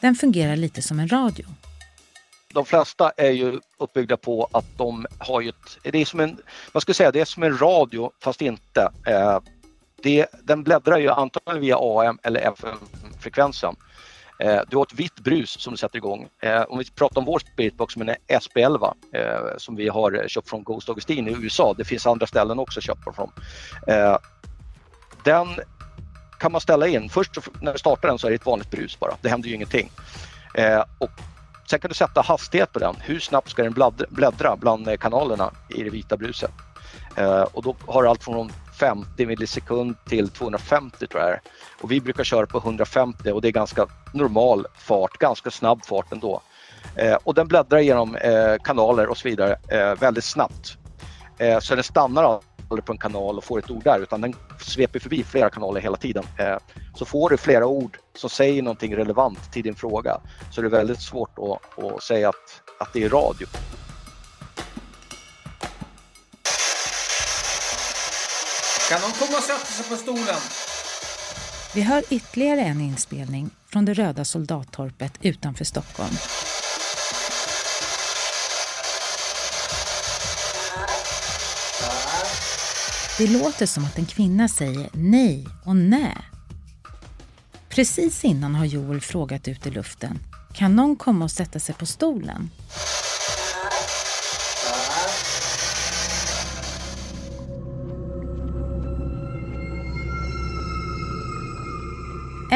Den 0.00 0.14
fungerar 0.14 0.56
lite 0.56 0.82
som 0.82 1.00
en 1.00 1.08
radio. 1.08 1.46
De 2.54 2.64
flesta 2.64 3.10
är 3.16 3.30
ju 3.30 3.60
uppbyggda 3.78 4.16
på 4.16 4.48
att 4.52 4.78
de 4.78 5.06
har 5.18 5.40
ju 5.40 5.48
ett, 5.48 5.78
det 5.82 5.98
är 5.98 6.04
som 6.04 6.20
en, 6.20 6.38
man 6.72 6.80
skulle 6.80 6.94
säga 6.94 7.10
det 7.10 7.20
är 7.20 7.24
som 7.24 7.42
en 7.42 7.58
radio 7.58 8.10
fast 8.20 8.42
inte. 8.42 8.92
Eh, 9.06 9.40
det, 10.02 10.26
den 10.42 10.62
bläddrar 10.62 10.98
ju 10.98 11.10
antagligen 11.10 11.60
via 11.60 11.76
AM 11.80 12.18
eller 12.22 12.40
FM-frekvensen. 12.40 13.76
Eh, 14.38 14.60
du 14.68 14.76
har 14.76 14.84
ett 14.84 14.94
vitt 14.94 15.20
brus 15.20 15.60
som 15.60 15.72
du 15.72 15.76
sätter 15.76 15.96
igång. 15.96 16.28
Eh, 16.42 16.62
om 16.62 16.78
vi 16.78 16.90
pratar 16.90 17.20
om 17.20 17.24
vår 17.24 17.38
spiritbox 17.38 17.92
som 17.92 18.02
en 18.02 18.14
SP11 18.28 18.94
eh, 19.12 19.56
som 19.56 19.76
vi 19.76 19.88
har 19.88 20.28
köpt 20.28 20.48
från 20.48 20.64
Ghost 20.64 20.88
Augustine 20.88 21.30
i 21.30 21.34
USA. 21.34 21.74
Det 21.78 21.84
finns 21.84 22.06
andra 22.06 22.26
ställen 22.26 22.58
också 22.58 22.80
att 22.80 22.84
köpa 22.84 23.12
från. 23.12 23.30
Den 25.24 25.48
kan 26.38 26.52
man 26.52 26.60
ställa 26.60 26.86
in, 26.86 27.08
först 27.08 27.30
när 27.60 27.72
du 27.72 27.78
startar 27.78 28.08
den 28.08 28.18
så 28.18 28.26
är 28.26 28.30
det 28.30 28.34
ett 28.34 28.46
vanligt 28.46 28.70
brus 28.70 29.00
bara, 29.00 29.16
det 29.20 29.28
händer 29.28 29.48
ju 29.48 29.54
ingenting. 29.54 29.90
Och 30.98 31.10
sen 31.70 31.80
kan 31.80 31.88
du 31.88 31.94
sätta 31.94 32.20
hastighet 32.20 32.72
på 32.72 32.78
den, 32.78 32.96
hur 33.00 33.20
snabbt 33.20 33.50
ska 33.50 33.62
den 33.62 33.74
bläddra 34.08 34.56
bland 34.56 35.00
kanalerna 35.00 35.50
i 35.68 35.82
det 35.82 35.90
vita 35.90 36.16
bruset. 36.16 36.50
Och 37.52 37.62
då 37.62 37.76
har 37.86 38.02
du 38.02 38.08
allt 38.08 38.24
från 38.24 38.52
50 38.78 39.26
millisekund 39.26 39.96
till 40.04 40.28
250 40.28 41.06
tror 41.06 41.22
jag 41.22 41.38
Och 41.80 41.90
vi 41.90 42.00
brukar 42.00 42.24
köra 42.24 42.46
på 42.46 42.58
150 42.58 43.30
och 43.30 43.42
det 43.42 43.48
är 43.48 43.52
ganska 43.52 43.86
normal 44.12 44.66
fart, 44.74 45.18
ganska 45.18 45.50
snabb 45.50 45.84
fart 45.84 46.12
ändå. 46.12 46.40
Eh, 46.96 47.18
och 47.24 47.34
den 47.34 47.48
bläddrar 47.48 47.78
genom 47.78 48.16
eh, 48.16 48.56
kanaler 48.64 49.06
och 49.06 49.16
så 49.16 49.28
vidare 49.28 49.58
eh, 49.68 50.00
väldigt 50.00 50.24
snabbt. 50.24 50.78
Eh, 51.38 51.58
så 51.58 51.74
den 51.74 51.84
stannar 51.84 52.40
aldrig 52.70 52.84
på 52.84 52.92
en 52.92 52.98
kanal 52.98 53.38
och 53.38 53.44
får 53.44 53.58
ett 53.58 53.70
ord 53.70 53.84
där 53.84 54.00
utan 54.00 54.20
den 54.20 54.34
sveper 54.60 55.00
förbi 55.00 55.24
flera 55.24 55.50
kanaler 55.50 55.80
hela 55.80 55.96
tiden. 55.96 56.24
Eh, 56.38 56.56
så 56.94 57.04
får 57.04 57.30
du 57.30 57.36
flera 57.36 57.66
ord 57.66 57.98
som 58.14 58.30
säger 58.30 58.62
någonting 58.62 58.96
relevant 58.96 59.52
till 59.52 59.62
din 59.62 59.74
fråga 59.74 60.20
så 60.50 60.60
det 60.60 60.66
är 60.66 60.70
väldigt 60.70 61.00
svårt 61.00 61.38
att, 61.38 61.84
att 61.84 62.02
säga 62.02 62.28
att, 62.28 62.62
att 62.80 62.92
det 62.92 63.04
är 63.04 63.08
radio. 63.08 63.46
Kan 68.88 69.00
någon 69.00 69.12
komma 69.12 69.36
och 69.38 69.44
sätta 69.44 69.66
sig 69.66 69.84
på 69.88 69.96
stolen? 69.96 70.40
Vi 71.74 71.80
hör 71.82 72.02
ytterligare 72.10 72.60
en 72.60 72.80
inspelning 72.80 73.50
från 73.66 73.84
det 73.84 73.94
röda 73.94 74.24
soldattorpet 74.24 75.12
utanför 75.20 75.64
Stockholm. 75.64 76.14
Det 83.18 83.26
låter 83.26 83.66
som 83.66 83.84
att 83.84 83.98
en 83.98 84.06
kvinna 84.06 84.48
säger 84.48 84.88
nej 84.92 85.46
och 85.64 85.76
nej. 85.76 86.16
Precis 87.68 88.24
innan 88.24 88.54
har 88.54 88.64
Joel 88.64 89.00
frågat 89.00 89.48
ut 89.48 89.66
i 89.66 89.70
luften. 89.70 90.18
Kan 90.54 90.76
någon 90.76 90.96
komma 90.96 91.24
och 91.24 91.30
sätta 91.30 91.60
sig 91.60 91.74
på 91.74 91.86
stolen? 91.86 92.50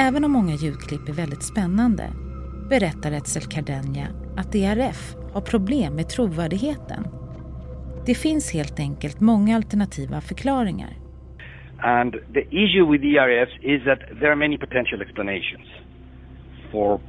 Även 0.08 0.24
om 0.24 0.32
många 0.32 0.54
ljudklipp 0.54 1.08
är 1.08 1.12
väldigt 1.12 1.42
spännande 1.42 2.04
berättar 2.70 3.12
Etzel 3.12 3.42
Cardenja 3.54 4.06
att 4.36 4.52
DRF 4.52 5.00
har 5.34 5.40
problem 5.40 5.94
med 5.94 6.08
trovärdigheten. 6.08 7.02
Det 8.06 8.14
finns 8.14 8.54
helt 8.54 8.80
enkelt 8.80 9.20
många 9.20 9.56
alternativa 9.56 10.20
förklaringar. 10.20 10.92
And 11.78 12.12
the 12.12 12.44
issue 12.62 12.84
with 12.90 13.02
DRFs 13.08 13.54
is 13.62 13.80
that 13.84 14.00
there 14.20 14.30
are 14.34 14.40
many 14.46 14.58
potential 14.58 15.02
explanations 15.02 15.68
for 16.72 17.00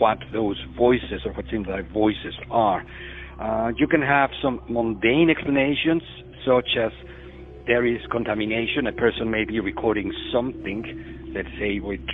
what 0.00 0.18
those 0.32 0.58
voices 0.78 1.26
or 1.26 1.32
what 1.36 1.46
seem 1.50 1.62
like 1.62 1.86
voices 1.92 2.36
are. 2.50 2.80
Uh, 3.40 3.68
you 3.80 3.86
can 3.86 4.02
have 4.02 4.30
some 4.42 4.56
mundane 4.68 5.30
explanations, 5.34 6.02
such 6.44 6.70
as 6.86 6.92
there 7.66 7.84
is 7.94 8.00
contamination. 8.10 8.86
A 8.86 8.96
person 9.06 9.30
may 9.30 9.44
be 9.44 9.60
recording 9.60 10.12
something, 10.32 10.80
let's 11.34 11.54
say 11.58 11.80
with 11.90 12.06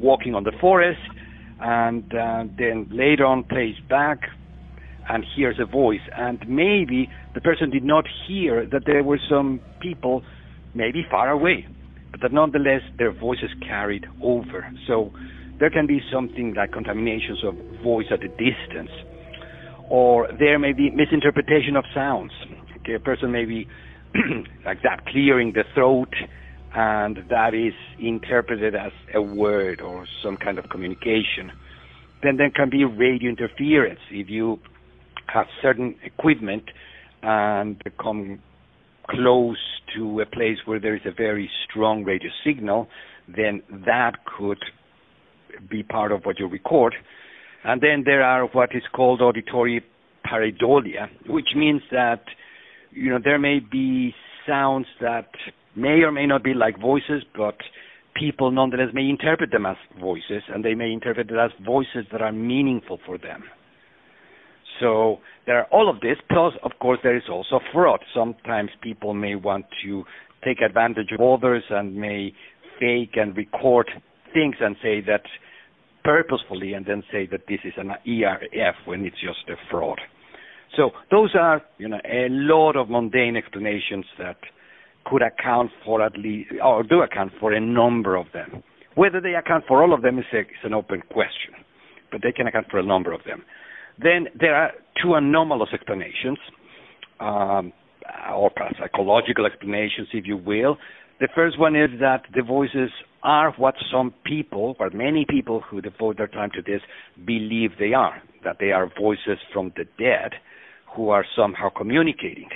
walking 0.00 0.34
on 0.34 0.44
the 0.44 0.52
forest, 0.60 1.00
and 1.60 2.04
uh, 2.14 2.44
then 2.58 2.88
later 2.90 3.26
on 3.26 3.44
plays 3.44 3.74
back 3.88 4.20
and 5.08 5.24
hears 5.36 5.56
a 5.60 5.66
voice. 5.66 6.00
And 6.16 6.38
maybe 6.48 7.08
the 7.34 7.40
person 7.40 7.70
did 7.70 7.84
not 7.84 8.04
hear 8.26 8.66
that 8.70 8.82
there 8.86 9.02
were 9.02 9.20
some 9.28 9.60
people 9.80 10.22
maybe 10.74 11.04
far 11.10 11.30
away, 11.30 11.66
but 12.10 12.20
that 12.22 12.32
nonetheless 12.32 12.82
their 12.98 13.12
voices 13.12 13.50
carried 13.66 14.06
over. 14.22 14.66
So 14.86 15.10
there 15.58 15.70
can 15.70 15.86
be 15.86 16.00
something 16.12 16.54
like 16.56 16.72
contaminations 16.72 17.42
of 17.44 17.54
voice 17.82 18.06
at 18.10 18.22
a 18.22 18.28
distance, 18.28 18.90
or 19.88 20.28
there 20.38 20.58
may 20.58 20.72
be 20.72 20.90
misinterpretation 20.90 21.76
of 21.76 21.84
sounds. 21.94 22.32
Okay, 22.80 22.94
a 22.94 23.00
person 23.00 23.30
may 23.32 23.44
be 23.44 23.66
like 24.64 24.82
that, 24.82 25.06
clearing 25.06 25.52
the 25.52 25.64
throat, 25.74 26.12
and 26.74 27.18
that 27.28 27.54
is 27.54 27.74
interpreted 27.98 28.74
as 28.74 28.92
a 29.14 29.20
word 29.20 29.80
or 29.80 30.06
some 30.22 30.36
kind 30.36 30.58
of 30.58 30.68
communication. 30.70 31.50
Then 32.22 32.36
there 32.36 32.50
can 32.50 32.70
be 32.70 32.84
radio 32.84 33.30
interference 33.30 34.00
if 34.10 34.28
you 34.28 34.58
have 35.26 35.46
certain 35.62 35.96
equipment 36.04 36.64
and 37.22 37.82
come 38.00 38.40
close 39.08 39.58
to 39.96 40.20
a 40.20 40.26
place 40.26 40.58
where 40.64 40.78
there 40.78 40.94
is 40.94 41.02
a 41.04 41.12
very 41.12 41.50
strong 41.68 42.04
radio 42.04 42.30
signal, 42.44 42.88
then 43.26 43.62
that 43.86 44.24
could 44.24 44.58
be 45.68 45.82
part 45.82 46.12
of 46.12 46.24
what 46.24 46.38
you 46.38 46.46
record. 46.46 46.94
And 47.64 47.80
then 47.80 48.04
there 48.04 48.22
are 48.22 48.46
what 48.46 48.70
is 48.74 48.82
called 48.94 49.20
auditory 49.20 49.84
pareidolia, 50.24 51.08
which 51.26 51.48
means 51.56 51.82
that 51.90 52.22
you 52.90 53.10
know 53.10 53.18
there 53.22 53.38
may 53.38 53.60
be 53.60 54.14
sounds 54.46 54.86
that 55.00 55.28
may 55.80 56.02
or 56.02 56.12
may 56.12 56.26
not 56.26 56.44
be 56.44 56.54
like 56.54 56.78
voices, 56.80 57.22
but 57.36 57.56
people 58.14 58.50
nonetheless 58.50 58.88
may 58.92 59.08
interpret 59.08 59.50
them 59.50 59.66
as 59.66 59.76
voices, 60.00 60.42
and 60.52 60.64
they 60.64 60.74
may 60.74 60.92
interpret 60.92 61.30
it 61.30 61.38
as 61.38 61.50
voices 61.64 62.06
that 62.12 62.20
are 62.20 62.32
meaningful 62.32 62.98
for 63.06 63.18
them. 63.18 63.42
So 64.80 65.18
there 65.46 65.58
are 65.58 65.66
all 65.70 65.90
of 65.90 66.00
this, 66.00 66.16
plus, 66.30 66.54
of 66.62 66.72
course, 66.80 66.98
there 67.02 67.16
is 67.16 67.28
also 67.30 67.60
fraud. 67.72 68.00
Sometimes 68.14 68.70
people 68.82 69.14
may 69.14 69.34
want 69.34 69.66
to 69.84 70.04
take 70.44 70.60
advantage 70.62 71.12
of 71.12 71.20
others 71.20 71.62
and 71.70 71.94
may 71.94 72.32
fake 72.78 73.12
and 73.14 73.36
record 73.36 73.90
things 74.32 74.56
and 74.60 74.76
say 74.82 75.00
that 75.02 75.22
purposefully 76.02 76.72
and 76.72 76.86
then 76.86 77.02
say 77.12 77.26
that 77.30 77.42
this 77.46 77.58
is 77.64 77.74
an 77.76 77.90
ERF 78.06 78.74
when 78.86 79.04
it's 79.04 79.20
just 79.20 79.48
a 79.50 79.56
fraud. 79.70 80.00
So 80.76 80.90
those 81.10 81.34
are, 81.38 81.62
you 81.78 81.88
know, 81.88 82.00
a 82.04 82.28
lot 82.30 82.76
of 82.76 82.88
mundane 82.88 83.36
explanations 83.36 84.06
that 84.18 84.36
could 85.04 85.22
account 85.22 85.70
for 85.84 86.02
at 86.02 86.16
least, 86.18 86.50
or 86.62 86.82
do 86.82 87.02
account 87.02 87.32
for 87.40 87.52
a 87.52 87.60
number 87.60 88.16
of 88.16 88.26
them. 88.32 88.62
Whether 88.94 89.20
they 89.20 89.34
account 89.34 89.64
for 89.66 89.82
all 89.82 89.94
of 89.94 90.02
them 90.02 90.18
is, 90.18 90.24
a, 90.32 90.40
is 90.40 90.64
an 90.64 90.74
open 90.74 91.02
question, 91.10 91.54
but 92.10 92.20
they 92.22 92.32
can 92.32 92.46
account 92.46 92.66
for 92.70 92.78
a 92.78 92.82
number 92.82 93.12
of 93.12 93.20
them. 93.24 93.42
Then 94.02 94.26
there 94.38 94.54
are 94.54 94.72
two 95.02 95.14
anomalous 95.14 95.70
explanations, 95.72 96.38
um, 97.20 97.72
or 98.34 98.50
psychological 98.78 99.46
explanations, 99.46 100.08
if 100.12 100.26
you 100.26 100.36
will. 100.36 100.76
The 101.20 101.28
first 101.34 101.58
one 101.58 101.76
is 101.76 101.90
that 102.00 102.22
the 102.34 102.42
voices 102.42 102.90
are 103.22 103.52
what 103.52 103.74
some 103.92 104.14
people, 104.24 104.76
or 104.80 104.90
many 104.90 105.26
people 105.28 105.60
who 105.60 105.80
devote 105.80 106.16
their 106.16 106.26
time 106.26 106.50
to 106.54 106.62
this, 106.62 106.80
believe 107.26 107.72
they 107.78 107.92
are, 107.92 108.22
that 108.42 108.56
they 108.58 108.72
are 108.72 108.90
voices 108.98 109.38
from 109.52 109.72
the 109.76 109.84
dead 109.98 110.32
who 110.96 111.10
are 111.10 111.24
somehow 111.36 111.68
communicating. 111.68 112.48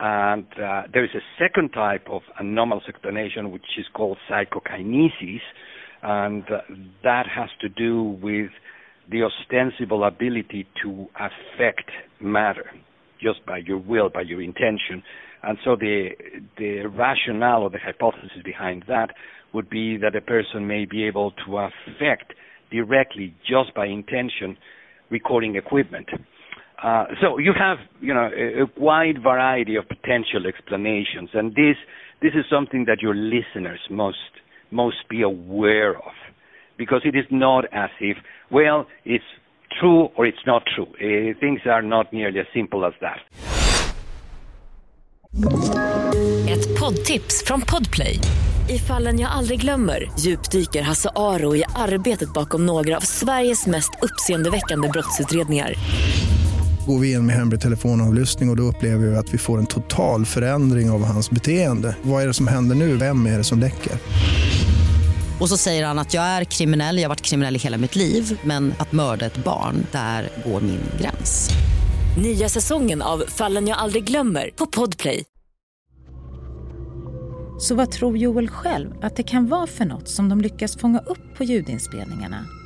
And 0.00 0.46
uh, 0.62 0.82
there 0.92 1.04
is 1.04 1.10
a 1.14 1.42
second 1.42 1.70
type 1.70 2.06
of 2.08 2.22
anomalous 2.38 2.84
explanation, 2.88 3.50
which 3.50 3.66
is 3.78 3.86
called 3.94 4.18
psychokinesis, 4.28 5.42
and 6.02 6.44
uh, 6.44 6.60
that 7.02 7.26
has 7.26 7.48
to 7.60 7.68
do 7.68 8.16
with 8.22 8.50
the 9.10 9.22
ostensible 9.22 10.04
ability 10.04 10.66
to 10.82 11.06
affect 11.16 11.90
matter 12.20 12.70
just 13.20 13.44
by 13.46 13.58
your 13.58 13.78
will, 13.78 14.08
by 14.08 14.22
your 14.22 14.40
intention. 14.40 15.02
And 15.42 15.58
so 15.64 15.76
the 15.76 16.10
the 16.56 16.86
rationale 16.86 17.62
or 17.62 17.70
the 17.70 17.78
hypothesis 17.78 18.42
behind 18.44 18.84
that 18.88 19.10
would 19.52 19.70
be 19.70 19.96
that 19.96 20.14
a 20.14 20.20
person 20.20 20.66
may 20.66 20.84
be 20.84 21.04
able 21.04 21.32
to 21.46 21.58
affect 21.58 22.34
directly 22.70 23.34
just 23.46 23.74
by 23.74 23.86
intention 23.86 24.56
recording 25.10 25.56
equipment. 25.56 26.08
Uh, 26.82 27.06
so 27.20 27.38
you 27.38 27.52
have, 27.58 27.78
you 28.00 28.14
know, 28.14 28.30
a, 28.36 28.62
a, 28.62 28.66
wide 28.76 29.20
variety 29.20 29.74
of 29.74 29.88
potential 29.88 30.46
explanations, 30.46 31.28
and 31.34 31.52
this 31.54 31.76
this 32.22 32.34
is 32.34 32.44
something 32.48 32.84
that 32.84 33.02
your 33.02 33.14
listeners 33.14 33.80
must 33.90 34.32
must 34.70 35.08
be 35.08 35.22
aware 35.22 35.96
of, 35.96 36.14
because 36.76 37.02
it 37.04 37.16
is 37.16 37.26
not 37.30 37.64
as 37.72 37.90
if, 38.00 38.16
well, 38.50 38.86
it's 39.04 39.24
true 39.80 40.08
or 40.16 40.26
it's 40.26 40.46
not 40.46 40.62
true. 40.76 40.86
Uh, 40.86 41.34
things 41.40 41.60
are 41.66 41.82
not 41.82 42.12
nearly 42.12 42.38
as 42.40 42.46
simple 42.52 42.84
as 42.84 42.94
that. 43.00 43.20
Ett 46.48 46.80
poddtips 46.80 47.44
från 47.46 47.60
Podplay. 47.60 48.14
I 48.68 48.78
fallen 48.78 49.20
jag 49.20 49.30
aldrig 49.30 49.60
glömmer 49.60 50.10
djupdyker 50.18 50.82
Hasse 50.82 51.10
Aro 51.16 51.56
i 51.56 51.64
arbetet 51.76 52.32
bakom 52.32 52.66
några 52.66 52.96
av 52.96 53.00
Sveriges 53.00 53.66
mest 53.66 53.90
uppseendeväckande 54.02 54.88
brottsutredningar 54.88 55.74
går 56.88 56.98
vi 56.98 57.12
in 57.12 57.26
med 57.26 57.36
hemlig 57.36 57.60
telefonavlyssning 57.60 58.48
och, 58.48 58.52
och 58.52 58.56
då 58.56 58.62
upplever 58.62 59.06
vi 59.06 59.16
att 59.16 59.34
vi 59.34 59.38
får 59.38 59.58
en 59.58 59.66
total 59.66 60.26
förändring 60.26 60.90
av 60.90 61.04
hans 61.04 61.30
beteende. 61.30 61.96
Vad 62.02 62.22
är 62.22 62.26
det 62.26 62.34
som 62.34 62.46
händer 62.46 62.76
nu? 62.76 62.96
Vem 62.96 63.26
är 63.26 63.38
det 63.38 63.44
som 63.44 63.58
läcker? 63.58 63.92
Och 65.40 65.48
så 65.48 65.56
säger 65.56 65.86
han 65.86 65.98
att 65.98 66.14
jag 66.14 66.24
är 66.24 66.44
kriminell, 66.44 66.96
jag 66.96 67.04
har 67.04 67.08
varit 67.08 67.20
kriminell 67.20 67.56
i 67.56 67.58
hela 67.58 67.78
mitt 67.78 67.96
liv 67.96 68.40
men 68.44 68.74
att 68.78 68.92
mörda 68.92 69.26
ett 69.26 69.44
barn, 69.44 69.86
där 69.92 70.28
går 70.44 70.60
min 70.60 70.80
gräns. 71.00 71.50
Nya 72.22 72.48
säsongen 72.48 73.02
av 73.02 73.24
Fallen 73.28 73.66
jag 73.66 73.78
aldrig 73.78 74.04
glömmer 74.04 74.50
på 74.56 74.66
Podplay. 74.66 75.24
Så 77.60 77.74
vad 77.74 77.90
tror 77.90 78.16
Joel 78.16 78.48
själv 78.48 78.90
att 79.02 79.16
det 79.16 79.22
kan 79.22 79.46
vara 79.46 79.66
för 79.66 79.84
något 79.84 80.08
som 80.08 80.28
de 80.28 80.40
lyckas 80.40 80.76
fånga 80.76 80.98
upp 80.98 81.36
på 81.36 81.44
ljudinspelningarna? 81.44 82.57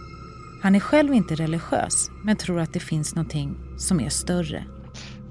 Han 0.62 0.74
är 0.74 0.80
själv 0.80 1.14
inte 1.14 1.34
religiös, 1.34 2.10
men 2.24 2.36
tror 2.36 2.60
att 2.60 2.72
det 2.72 2.80
finns 2.80 3.14
någonting 3.14 3.56
som 3.78 4.00
är 4.00 4.08
större. 4.08 4.64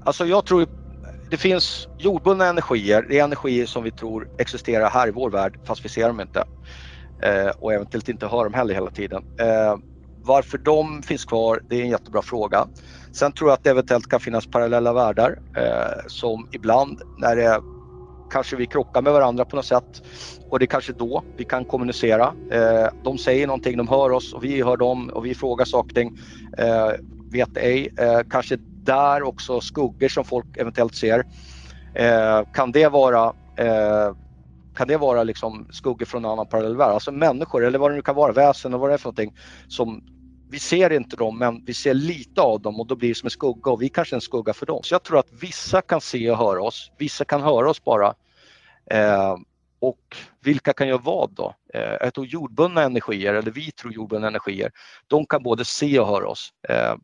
Alltså 0.04 0.26
jag 0.26 0.46
tror 0.46 0.66
det 1.30 1.36
finns 1.36 1.88
jordbundna 1.98 2.46
energier, 2.46 3.06
det 3.08 3.18
är 3.18 3.24
energier 3.24 3.66
som 3.66 3.84
vi 3.84 3.90
tror 3.90 4.28
existerar 4.38 4.90
här 4.90 5.08
i 5.08 5.10
vår 5.10 5.30
värld 5.30 5.58
fast 5.64 5.84
vi 5.84 5.88
ser 5.88 6.08
dem 6.08 6.20
inte. 6.20 6.44
Eh, 7.22 7.50
och 7.58 7.72
eventuellt 7.72 8.08
inte 8.08 8.26
hör 8.26 8.44
dem 8.44 8.54
heller 8.54 8.74
hela 8.74 8.90
tiden. 8.90 9.24
Eh, 9.40 9.76
varför 10.22 10.58
de 10.58 11.02
finns 11.02 11.24
kvar, 11.24 11.62
det 11.68 11.76
är 11.76 11.82
en 11.82 11.90
jättebra 11.90 12.22
fråga. 12.22 12.68
Sen 13.12 13.32
tror 13.32 13.50
jag 13.50 13.54
att 13.54 13.64
det 13.64 13.70
eventuellt 13.70 14.08
kan 14.08 14.20
finnas 14.20 14.46
parallella 14.46 14.92
världar 14.92 15.38
eh, 15.56 16.06
som 16.06 16.48
ibland 16.52 17.02
när 17.18 17.36
det 17.36 17.60
kanske 18.30 18.56
vi 18.56 18.66
krockar 18.66 19.02
med 19.02 19.12
varandra 19.12 19.44
på 19.44 19.56
något 19.56 19.66
sätt 19.66 20.02
och 20.52 20.58
det 20.58 20.64
är 20.64 20.66
kanske 20.66 20.92
då 20.92 21.22
vi 21.36 21.44
kan 21.44 21.64
kommunicera. 21.64 22.34
Eh, 22.50 22.88
de 23.02 23.18
säger 23.18 23.46
någonting, 23.46 23.76
de 23.76 23.88
hör 23.88 24.10
oss 24.10 24.32
och 24.32 24.44
vi 24.44 24.62
hör 24.62 24.76
dem 24.76 25.08
och 25.08 25.26
vi 25.26 25.34
frågar 25.34 25.64
saker 25.64 25.90
och 25.90 25.94
ting. 25.94 26.18
Eh, 26.58 26.90
vet 27.30 27.56
ej, 27.56 27.88
eh, 27.98 28.20
kanske 28.30 28.56
där 28.84 29.22
också 29.22 29.60
skuggor 29.60 30.08
som 30.08 30.24
folk 30.24 30.56
eventuellt 30.56 30.94
ser. 30.94 31.24
Kan 32.54 32.72
det 32.72 32.88
vara 32.88 33.32
kan 34.76 34.88
det 34.88 34.96
vara 34.96 35.22
liksom 35.22 35.68
skuggor 35.70 36.06
från 36.06 36.24
en 36.24 36.30
annan 36.30 36.46
parallell 36.46 36.76
värld? 36.76 36.90
Alltså 36.90 37.12
människor 37.12 37.64
eller 37.64 37.78
vad 37.78 37.90
det 37.90 37.94
nu 37.94 38.02
kan 38.02 38.14
vara, 38.14 38.32
väsen 38.32 38.74
och 38.74 38.80
vad 38.80 38.90
det 38.90 38.94
är 38.94 38.98
för 38.98 39.06
någonting 39.06 39.34
som 39.68 40.02
vi 40.50 40.58
ser 40.58 40.92
inte 40.92 41.16
dem 41.16 41.38
men 41.38 41.64
vi 41.64 41.74
ser 41.74 41.94
lite 41.94 42.40
av 42.40 42.60
dem 42.60 42.80
och 42.80 42.86
då 42.86 42.96
blir 42.96 43.08
det 43.08 43.14
som 43.14 43.26
en 43.26 43.30
skugga 43.30 43.70
och 43.70 43.82
vi 43.82 43.88
kanske 43.88 44.14
är 44.14 44.16
en 44.16 44.20
skugga 44.20 44.52
för 44.52 44.66
dem. 44.66 44.80
Så 44.82 44.94
jag 44.94 45.02
tror 45.02 45.18
att 45.18 45.32
vissa 45.40 45.82
kan 45.82 46.00
se 46.00 46.30
och 46.30 46.38
höra 46.38 46.62
oss, 46.62 46.92
vissa 46.98 47.24
kan 47.24 47.42
höra 47.42 47.70
oss 47.70 47.84
bara. 47.84 48.14
Eh, 48.90 49.36
och 49.82 50.16
vilka 50.40 50.72
kan 50.72 50.88
göra 50.88 51.00
vad 51.04 51.30
då? 51.30 51.54
Eh, 51.74 51.96
jag 52.00 52.14
tror 52.14 52.26
jordbundna 52.26 52.82
energier, 52.82 53.34
eller 53.34 53.50
vi 53.50 53.70
tror 53.70 53.92
jordbundna 53.92 54.28
energier, 54.28 54.70
de 55.06 55.26
kan 55.26 55.42
både 55.42 55.64
se 55.64 55.98
och 55.98 56.06
höra 56.06 56.28
oss. 56.28 56.52
Eh, 56.68 56.94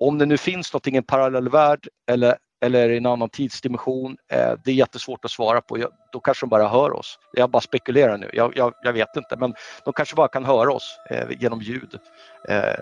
om 0.00 0.18
det 0.18 0.26
nu 0.26 0.36
finns 0.36 0.72
någonting 0.72 0.94
i 0.94 0.98
en 0.98 1.04
parallell 1.04 1.48
värld 1.48 1.88
eller, 2.06 2.36
eller 2.60 2.88
i 2.88 2.96
en 2.96 3.06
annan 3.06 3.28
tidsdimension, 3.28 4.16
eh, 4.32 4.52
det 4.64 4.70
är 4.70 4.74
jättesvårt 4.74 5.24
att 5.24 5.30
svara 5.30 5.60
på. 5.60 5.78
Jag, 5.78 5.90
då 6.12 6.20
kanske 6.20 6.46
de 6.46 6.50
bara 6.50 6.68
hör 6.68 6.92
oss. 6.92 7.18
Jag 7.32 7.50
bara 7.50 7.60
spekulerar 7.60 8.18
nu, 8.18 8.30
jag, 8.32 8.52
jag, 8.56 8.74
jag 8.82 8.92
vet 8.92 9.16
inte. 9.16 9.36
Men 9.36 9.54
de 9.84 9.92
kanske 9.92 10.16
bara 10.16 10.28
kan 10.28 10.44
höra 10.44 10.72
oss 10.72 10.98
genom 11.40 11.62
ljud. 11.62 11.98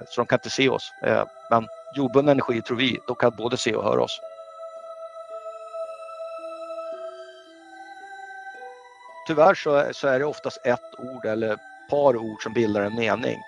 Så 0.08 0.20
de 0.20 0.26
kan 0.26 0.36
inte 0.36 0.50
se 0.50 0.68
oss. 0.68 0.92
Men 1.50 1.66
jordbundna 1.96 2.32
energier 2.32 2.60
tror 2.60 2.76
vi, 2.76 2.98
de 3.06 3.16
kan 3.16 3.32
både 3.36 3.56
se 3.56 3.74
och 3.74 3.84
höra 3.84 4.02
oss. 4.02 4.20
Tyvärr 9.30 9.54
så, 9.54 9.84
så 9.92 10.08
är 10.08 10.18
det 10.18 10.24
oftast 10.24 10.66
ett 10.66 10.80
ord 10.98 11.24
eller 11.24 11.52
ett 11.52 11.60
par 11.90 12.16
ord 12.16 12.42
som 12.42 12.52
bildar 12.52 12.82
en 12.82 12.94
mening. 12.94 13.38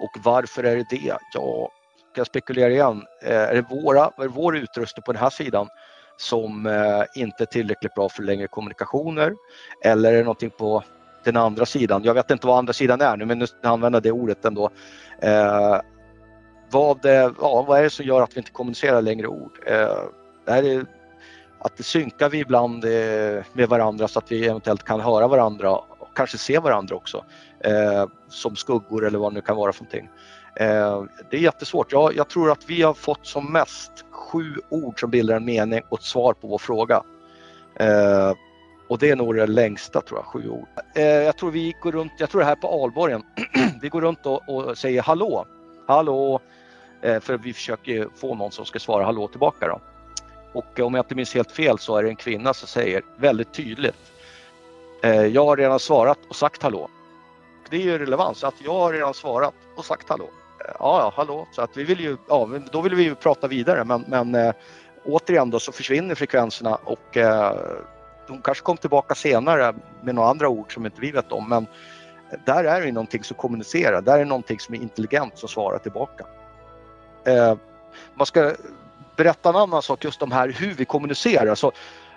Och 0.00 0.10
varför 0.24 0.64
är 0.64 0.76
det 0.76 0.86
det? 0.90 1.16
Ja, 1.32 1.70
ska 2.12 2.20
jag 2.20 2.26
spekulera 2.26 2.70
igen. 2.70 3.02
Eh, 3.22 3.36
är 3.36 3.54
det 3.54 3.62
våra, 3.62 4.00
är 4.04 4.22
det 4.22 4.28
vår 4.28 4.56
utrustning 4.56 5.02
på 5.02 5.12
den 5.12 5.22
här 5.22 5.30
sidan 5.30 5.68
som 6.16 6.66
eh, 6.66 7.02
inte 7.14 7.44
är 7.44 7.46
tillräckligt 7.46 7.94
bra 7.94 8.08
för 8.08 8.22
längre 8.22 8.46
kommunikationer? 8.46 9.34
Eller 9.84 10.12
är 10.12 10.16
det 10.16 10.22
någonting 10.22 10.50
på 10.50 10.82
den 11.24 11.36
andra 11.36 11.66
sidan? 11.66 12.04
Jag 12.04 12.14
vet 12.14 12.30
inte 12.30 12.46
vad 12.46 12.58
andra 12.58 12.72
sidan 12.72 13.00
är 13.00 13.16
nu 13.16 13.24
men 13.24 13.38
nu 13.38 13.46
använder 13.62 14.00
det 14.00 14.12
ordet 14.12 14.44
ändå. 14.44 14.70
Eh, 15.22 15.80
vad, 16.70 16.98
ja, 17.40 17.64
vad 17.68 17.78
är 17.78 17.82
det 17.82 17.90
som 17.90 18.06
gör 18.06 18.22
att 18.22 18.36
vi 18.36 18.38
inte 18.38 18.52
kommunicerar 18.52 19.02
längre 19.02 19.26
ord? 19.26 19.58
Eh, 19.66 19.98
är 20.46 20.86
att 21.64 21.76
det 21.76 21.82
synkar 21.82 22.30
vi 22.30 22.38
ibland 22.38 22.84
eh, 22.84 23.44
med 23.52 23.68
varandra 23.68 24.08
så 24.08 24.18
att 24.18 24.32
vi 24.32 24.46
eventuellt 24.46 24.84
kan 24.84 25.00
höra 25.00 25.28
varandra 25.28 25.70
och 25.70 26.08
kanske 26.14 26.38
se 26.38 26.58
varandra 26.58 26.96
också 26.96 27.24
eh, 27.60 28.06
som 28.28 28.56
skuggor 28.56 29.06
eller 29.06 29.18
vad 29.18 29.32
det 29.32 29.34
nu 29.34 29.40
kan 29.40 29.56
vara 29.56 29.72
för 29.72 29.84
någonting. 29.84 30.08
Eh, 30.56 31.04
det 31.30 31.36
är 31.36 31.40
jättesvårt. 31.40 31.92
Jag, 31.92 32.16
jag, 32.16 32.28
tror 32.28 32.50
att 32.50 32.70
vi 32.70 32.82
har 32.82 32.94
fått 32.94 33.26
som 33.26 33.52
mest 33.52 34.04
sju 34.10 34.54
ord 34.68 35.00
som 35.00 35.10
bildar 35.10 35.36
en 35.36 35.44
mening 35.44 35.80
och 35.88 35.98
ett 35.98 36.04
svar 36.04 36.32
på 36.32 36.48
vår 36.48 36.58
fråga. 36.58 37.02
Eh, 37.80 38.32
och 38.88 38.98
det 38.98 39.10
är 39.10 39.16
nog 39.16 39.34
det 39.34 39.46
längsta 39.46 40.00
tror 40.00 40.18
jag, 40.18 40.26
sju 40.26 40.48
ord. 40.48 40.68
Eh, 40.94 41.04
jag 41.04 41.36
tror 41.36 41.50
vi 41.50 41.74
går 41.82 41.92
runt, 41.92 42.12
jag 42.18 42.30
tror 42.30 42.40
det 42.40 42.46
här 42.46 42.56
på 42.56 42.84
Alborgen, 42.84 43.22
vi 43.82 43.88
går 43.88 44.00
runt 44.00 44.26
och, 44.26 44.48
och 44.48 44.78
säger 44.78 45.02
hallå, 45.02 45.46
hallå, 45.86 46.40
eh, 47.02 47.20
för 47.20 47.38
vi 47.38 47.52
försöker 47.52 48.08
få 48.14 48.34
någon 48.34 48.52
som 48.52 48.64
ska 48.64 48.78
svara 48.78 49.04
hallå 49.04 49.28
tillbaka 49.28 49.68
då. 49.68 49.80
Och 50.54 50.80
om 50.80 50.94
jag 50.94 51.02
inte 51.02 51.14
minns 51.14 51.34
helt 51.34 51.52
fel 51.52 51.78
så 51.78 51.96
är 51.96 52.02
det 52.02 52.08
en 52.08 52.16
kvinna 52.16 52.54
som 52.54 52.68
säger 52.68 53.02
väldigt 53.16 53.54
tydligt, 53.54 54.12
eh, 55.02 55.26
jag 55.26 55.44
har 55.44 55.56
redan 55.56 55.80
svarat 55.80 56.18
och 56.28 56.36
sagt 56.36 56.62
hallå. 56.62 56.88
Det 57.70 57.76
är 57.76 57.80
ju 57.80 57.98
relevans, 57.98 58.44
att 58.44 58.54
jag 58.64 58.72
har 58.72 58.92
redan 58.92 59.14
svarat 59.14 59.54
och 59.76 59.84
sagt 59.84 60.08
hallå 60.08 60.24
eh, 60.60 60.74
ja, 60.78 61.00
ja, 61.00 61.12
hallå. 61.16 61.46
Så 61.52 61.62
att 61.62 61.76
vi 61.76 61.84
vill 61.84 62.00
ju, 62.00 62.16
ja, 62.28 62.48
då 62.72 62.80
vill 62.80 62.94
vi 62.94 63.02
ju 63.02 63.14
prata 63.14 63.48
vidare 63.48 63.84
men, 63.84 64.04
men 64.08 64.34
eh, 64.34 64.54
återigen 65.04 65.50
då 65.50 65.60
så 65.60 65.72
försvinner 65.72 66.14
frekvenserna 66.14 66.78
och 66.84 67.16
äh, 67.16 67.52
de 68.26 68.42
kanske 68.42 68.64
kom 68.64 68.76
tillbaka 68.76 69.14
senare 69.14 69.74
med 70.02 70.14
några 70.14 70.28
andra 70.28 70.48
ord 70.48 70.74
som 70.74 70.86
inte 70.86 71.00
vi 71.00 71.10
vet 71.10 71.32
om 71.32 71.48
men 71.48 71.66
där 72.46 72.64
är 72.64 72.80
det 72.80 72.92
någonting 72.92 73.24
som 73.24 73.36
kommunicerar, 73.36 74.02
där 74.02 74.14
är 74.14 74.18
det 74.18 74.24
någonting 74.24 74.58
som 74.58 74.74
är 74.74 74.78
intelligent 74.78 75.38
som 75.38 75.48
svarar 75.48 75.78
tillbaka. 75.78 76.26
Man 78.14 78.26
ska 78.26 78.52
berätta 79.16 79.48
en 79.48 79.56
annan 79.56 79.82
sak 79.82 80.04
just 80.04 80.22
om 80.22 80.32
här 80.32 80.48
hur 80.48 80.74
vi 80.74 80.84
kommunicerar. 80.84 81.54
Så 81.54 81.72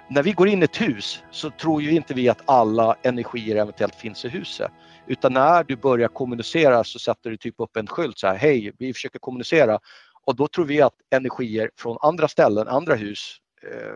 när 0.10 0.24
vi 0.24 0.32
går 0.32 0.48
in 0.48 0.62
i 0.62 0.66
ett 0.66 0.82
hus 0.82 1.24
så 1.32 1.50
tror 1.50 1.82
ju 1.82 1.92
inte 1.92 2.14
vi 2.14 2.30
att 2.30 2.42
alla 2.46 2.96
energier 3.04 3.56
eventuellt 3.56 3.96
finns 3.96 4.26
i 4.26 4.30
huset. 4.30 4.72
Utan 5.08 5.34
när 5.34 5.64
du 5.64 5.76
börjar 5.76 6.08
kommunicera 6.08 6.84
så 6.84 7.00
sätter 7.00 7.30
du 7.30 7.38
typ 7.38 7.56
upp 7.58 7.78
en 7.78 7.88
skylt 7.88 8.20
så 8.20 8.28
här, 8.28 8.36
hej, 8.36 8.72
vi 8.80 8.94
försöker 8.94 9.20
kommunicera. 9.20 9.80
Och 10.24 10.36
då 10.36 10.48
tror 10.48 10.66
vi 10.66 10.82
att 10.82 10.94
energier 11.10 11.72
från 11.78 11.98
andra 12.02 12.28
ställen, 12.28 12.68
andra 12.68 12.96
hus 12.96 13.38
eh, 13.64 13.94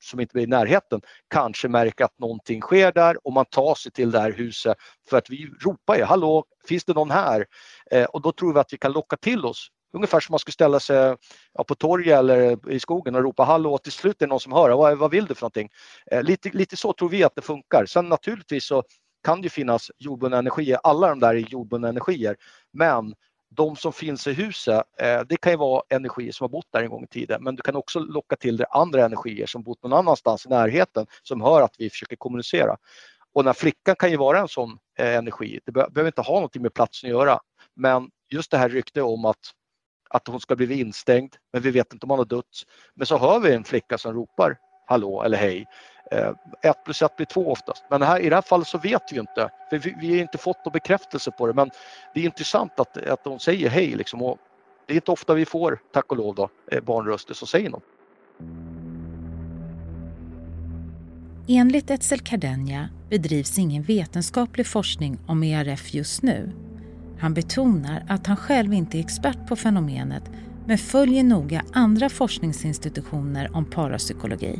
som 0.00 0.20
inte 0.20 0.38
är 0.38 0.42
i 0.42 0.46
närheten 0.46 1.00
kanske 1.28 1.68
märker 1.68 2.04
att 2.04 2.18
någonting 2.18 2.60
sker 2.60 2.92
där 2.92 3.26
och 3.26 3.32
man 3.32 3.44
tar 3.44 3.74
sig 3.74 3.92
till 3.92 4.10
det 4.10 4.20
här 4.20 4.32
huset 4.32 4.76
för 5.10 5.18
att 5.18 5.30
vi 5.30 5.50
ropar 5.60 5.96
ju, 5.96 6.04
hallå, 6.04 6.44
finns 6.68 6.84
det 6.84 6.92
någon 6.92 7.10
här? 7.10 7.46
Eh, 7.90 8.04
och 8.04 8.22
då 8.22 8.32
tror 8.32 8.54
vi 8.54 8.60
att 8.60 8.72
vi 8.72 8.78
kan 8.78 8.92
locka 8.92 9.16
till 9.16 9.44
oss 9.44 9.70
Ungefär 9.92 10.20
som 10.20 10.32
man 10.32 10.38
skulle 10.38 10.52
ställa 10.52 10.80
sig 10.80 11.16
ja, 11.52 11.64
på 11.64 11.74
torget 11.74 12.18
eller 12.18 12.70
i 12.72 12.80
skogen 12.80 13.14
och 13.14 13.22
ropa 13.22 13.44
hallå 13.44 13.74
och 13.74 13.82
till 13.82 13.92
slut 13.92 14.22
är 14.22 14.26
det 14.26 14.30
någon 14.30 14.40
som 14.40 14.52
hör, 14.52 14.70
vad, 14.70 14.98
vad 14.98 15.10
vill 15.10 15.26
du 15.26 15.34
för 15.34 15.42
någonting? 15.42 15.70
Eh, 16.10 16.22
lite, 16.22 16.50
lite 16.52 16.76
så 16.76 16.92
tror 16.92 17.08
vi 17.08 17.24
att 17.24 17.34
det 17.34 17.42
funkar. 17.42 17.86
Sen 17.86 18.08
naturligtvis 18.08 18.64
så 18.64 18.82
kan 19.24 19.42
det 19.42 19.48
finnas 19.48 19.90
jordbundna 19.98 20.38
energier, 20.38 20.78
alla 20.82 21.08
de 21.08 21.20
där 21.20 21.34
är 21.34 21.38
jordbundna 21.38 21.88
energier. 21.88 22.36
Men 22.72 23.14
de 23.50 23.76
som 23.76 23.92
finns 23.92 24.26
i 24.26 24.32
huset, 24.32 24.82
eh, 25.00 25.20
det 25.28 25.36
kan 25.36 25.52
ju 25.52 25.58
vara 25.58 25.82
energier 25.88 26.32
som 26.32 26.44
har 26.44 26.48
bott 26.48 26.66
där 26.72 26.82
en 26.82 26.90
gång 26.90 27.04
i 27.04 27.06
tiden 27.06 27.44
men 27.44 27.56
du 27.56 27.62
kan 27.62 27.76
också 27.76 27.98
locka 27.98 28.36
till 28.36 28.56
dig 28.56 28.66
andra 28.70 29.04
energier 29.04 29.46
som 29.46 29.62
bott 29.62 29.82
någon 29.82 29.92
annanstans 29.92 30.46
i 30.46 30.48
närheten 30.48 31.06
som 31.22 31.40
hör 31.40 31.62
att 31.62 31.74
vi 31.78 31.90
försöker 31.90 32.16
kommunicera. 32.16 32.76
Och 33.32 33.42
den 33.42 33.48
här 33.48 33.54
flickan 33.54 33.96
kan 33.96 34.10
ju 34.10 34.16
vara 34.16 34.38
en 34.38 34.48
sån 34.48 34.78
eh, 34.98 35.14
energi. 35.14 35.60
Det 35.66 35.72
behöver 35.72 36.06
inte 36.06 36.22
ha 36.22 36.34
någonting 36.34 36.62
med 36.62 36.74
platsen 36.74 37.10
att 37.10 37.16
göra. 37.16 37.40
Men 37.74 38.10
just 38.30 38.50
det 38.50 38.58
här 38.58 38.68
ryktet 38.68 39.02
om 39.02 39.24
att, 39.24 39.38
att 40.10 40.28
hon 40.28 40.40
ska 40.40 40.56
bli 40.56 40.80
instängd, 40.80 41.36
men 41.52 41.62
vi 41.62 41.70
vet 41.70 41.92
inte 41.92 42.06
om 42.06 42.10
hon 42.10 42.18
har 42.18 42.26
dött. 42.26 42.66
Men 42.94 43.06
så 43.06 43.18
hör 43.18 43.40
vi 43.40 43.54
en 43.54 43.64
flicka 43.64 43.98
som 43.98 44.14
ropar 44.14 44.56
hallå 44.86 45.22
eller 45.22 45.38
hej. 45.38 45.66
Eh, 46.10 46.32
ett 46.62 46.84
plus 46.84 47.02
ett 47.02 47.16
blir 47.16 47.26
två 47.26 47.52
oftast. 47.52 47.84
Men 47.90 48.02
här, 48.02 48.20
i 48.20 48.28
det 48.28 48.34
här 48.34 48.42
fallet 48.42 48.66
så 48.66 48.78
vet 48.78 49.02
vi 49.12 49.18
inte. 49.18 49.50
För 49.70 49.78
vi, 49.78 49.94
vi 50.00 50.10
har 50.10 50.22
inte 50.22 50.38
fått 50.38 50.64
någon 50.64 50.72
bekräftelse 50.72 51.30
på 51.30 51.46
det 51.46 51.52
men 51.52 51.70
det 52.14 52.20
är 52.20 52.24
intressant 52.24 52.80
att, 52.80 52.96
att 52.96 53.24
hon 53.24 53.40
säger 53.40 53.68
hej 53.68 53.86
liksom. 53.86 54.22
Och 54.22 54.38
det 54.86 54.92
är 54.92 54.94
inte 54.94 55.10
ofta 55.10 55.34
vi 55.34 55.44
får, 55.44 55.78
tack 55.92 56.10
och 56.12 56.16
lov 56.16 56.34
då, 56.34 56.48
eh, 56.72 56.80
barnröster 56.80 57.34
som 57.34 57.48
säger 57.48 57.70
något. 57.70 57.84
Enligt 61.48 61.90
Etzel 61.90 62.18
Cardenia 62.18 62.88
bedrivs 63.10 63.58
ingen 63.58 63.82
vetenskaplig 63.82 64.66
forskning 64.66 65.18
om 65.26 65.42
ERF 65.42 65.94
just 65.94 66.22
nu. 66.22 66.52
Han 67.20 67.34
betonar 67.34 68.02
att 68.08 68.26
han 68.26 68.36
själv 68.36 68.72
inte 68.72 68.98
är 68.98 69.00
expert 69.00 69.48
på 69.48 69.56
fenomenet 69.56 70.30
men 70.66 70.78
följer 70.78 71.24
noga 71.24 71.62
andra 71.72 72.08
forskningsinstitutioner 72.08 73.48
om 73.56 73.64
parapsykologi. 73.64 74.58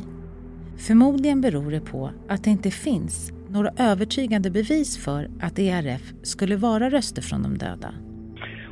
Förmodligen 0.87 1.41
beror 1.41 1.71
det 1.71 1.81
på 1.81 2.11
att 2.29 2.43
det 2.43 2.49
inte 2.49 2.71
finns 2.71 3.31
några 3.49 3.69
övertygande 3.79 4.51
bevis 4.51 5.05
för 5.05 5.27
att 5.41 5.59
ERF 5.59 6.01
skulle 6.23 6.55
vara 6.55 6.89
röster 6.89 7.21
från 7.21 7.43
de 7.43 7.57
döda. 7.57 7.93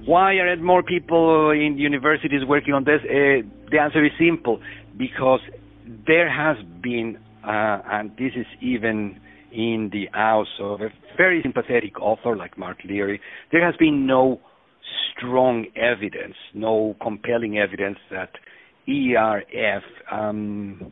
Why 0.05 0.31
aren't 0.41 0.61
more 0.61 0.83
people 0.83 1.65
in 1.65 1.85
universities 1.85 2.43
working 2.43 2.73
on 2.73 2.85
this? 2.85 3.01
Uh, 3.03 3.45
the 3.71 3.79
answer 3.79 4.05
is 4.05 4.13
simple 4.17 4.57
because 4.97 5.43
there 6.05 6.29
has 6.29 6.57
been, 6.81 7.17
uh, 7.43 7.95
and 7.95 8.17
this 8.17 8.33
is 8.35 8.47
even 8.59 9.15
in 9.51 9.89
the 9.91 10.07
house 10.13 10.59
of 10.59 10.81
a 10.81 10.89
very 11.17 11.41
sympathetic 11.41 11.99
author 11.99 12.35
like 12.35 12.57
Mark 12.57 12.77
Leary, 12.85 13.19
there 13.51 13.65
has 13.65 13.75
been 13.77 14.05
no 14.05 14.39
strong 15.15 15.65
evidence, 15.75 16.35
no 16.53 16.95
compelling 17.01 17.57
evidence 17.57 17.97
that 18.11 18.31
ERF 18.87 19.83
um, 20.11 20.91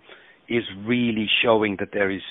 is 0.50 0.63
really 0.86 1.28
showing 1.43 1.78
that 1.80 1.89
there 1.93 2.12
is 2.12 2.22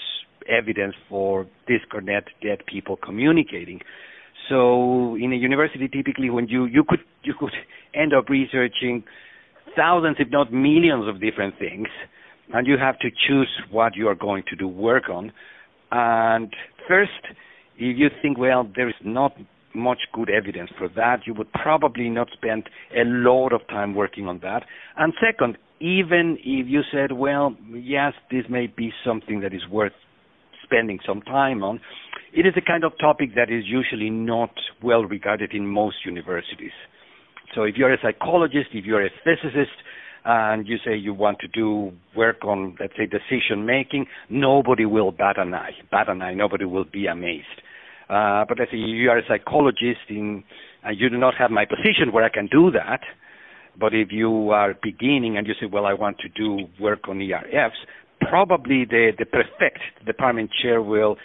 evidence 0.49 0.95
for 1.09 1.47
disconnect 1.67 2.31
dead 2.43 2.59
people 2.67 2.97
communicating. 2.97 3.81
So 4.49 5.17
in 5.17 5.33
a 5.33 5.37
university, 5.37 5.89
typically 5.89 6.31
when 6.31 6.47
you, 6.49 6.67
you 6.67 6.85
could 6.89 7.01
you 7.25 7.35
could 7.39 7.51
end 7.95 8.15
up 8.15 8.29
researching 8.29 9.03
thousands, 9.75 10.17
if 10.19 10.29
not 10.31 10.53
millions, 10.53 11.09
of 11.09 11.21
different 11.21 11.59
things, 11.59 11.89
and 12.53 12.67
you 12.67 12.77
have 12.79 12.99
to 13.01 13.09
choose 13.11 13.49
what 13.71 13.97
you 13.97 14.09
are 14.09 14.15
going 14.15 14.45
to 14.49 14.57
do 14.57 14.69
work 14.69 15.09
on. 15.09 15.33
And 15.91 16.53
first, 16.89 17.11
if 17.77 17.97
you 17.99 18.09
think, 18.23 18.39
well, 18.39 18.69
there 18.75 18.89
is 18.89 18.95
not 19.05 19.33
much 19.75 19.99
good 20.13 20.31
evidence 20.31 20.71
for 20.79 20.89
that, 20.97 21.27
you 21.27 21.35
would 21.35 21.53
probably 21.53 22.09
not 22.09 22.29
spend 22.33 22.69
a 22.97 23.05
lot 23.05 23.53
of 23.53 23.61
time 23.69 23.95
working 23.95 24.27
on 24.27 24.41
that. 24.43 24.63
And 24.97 25.13
second, 25.21 25.59
even 25.81 26.39
if 26.41 26.67
you 26.67 26.81
said, 26.91 27.13
well, 27.13 27.55
yes, 27.71 28.15
this 28.31 28.45
may 28.49 28.67
be 28.67 28.91
something 29.05 29.41
that 29.41 29.53
is 29.53 29.61
worth 29.71 29.93
spending 30.65 30.99
some 31.07 31.21
time 31.21 31.63
on, 31.63 31.81
it 32.33 32.47
is 32.47 32.55
a 32.57 32.61
kind 32.61 32.85
of 32.85 32.93
topic 32.99 33.31
that 33.37 33.51
is 33.51 33.65
usually 33.67 34.11
not 34.11 34.51
well 34.83 35.05
regarded 35.05 35.53
in 35.53 35.67
most 35.67 35.97
universities. 36.05 36.73
So 37.55 37.63
if 37.63 37.77
you're 37.77 37.93
a 37.93 37.99
psychologist, 38.03 38.71
if 38.73 38.85
you're 38.85 39.05
a 39.05 39.11
physicist, 39.25 39.77
and 40.27 40.67
you 40.67 40.77
say 40.85 40.97
you 40.97 41.15
want 41.15 41.39
to 41.39 41.47
do 41.47 41.93
work 42.17 42.45
on, 42.45 42.77
let's 42.81 42.95
say, 42.97 43.07
decision 43.07 43.65
making, 43.65 44.07
nobody 44.29 44.85
will 44.85 45.13
bat 45.13 45.39
an 45.39 45.55
eye. 45.55 45.71
Bat 45.91 46.09
an 46.09 46.21
eye. 46.21 46.35
Nobody 46.35 46.65
will 46.65 46.85
be 46.85 47.07
amazed. 47.07 47.63
Uh, 48.11 48.45
but 48.49 48.59
let's 48.59 48.73
say 48.73 48.77
you 48.77 49.09
are 49.09 49.19
a 49.19 49.23
psychologist 49.29 50.01
in, 50.09 50.43
and 50.83 50.99
you 50.99 51.09
do 51.09 51.17
not 51.17 51.35
have 51.39 51.53
my 51.53 51.65
position 51.65 52.13
where 52.13 52.25
I 52.25 52.29
can 52.29 52.49
do 52.51 52.73
that. 52.73 53.01
But 53.79 53.95
if 53.95 54.09
you 54.11 54.51
are 54.51 54.75
beginning 54.83 55.37
and 55.39 55.47
you 55.47 55.55
say, 55.61 55.67
well, 55.67 55.87
I 55.87 55.95
want 55.95 56.19
to 56.19 56.29
do 56.29 56.67
work 56.81 57.09
on 57.09 57.19
ERFs, 57.19 57.77
probably 58.21 58.85
the, 58.85 59.13
the 59.17 59.27
prefect, 59.27 59.79
the 60.01 60.07
department 60.07 60.51
chair 60.61 60.83
will, 60.83 61.17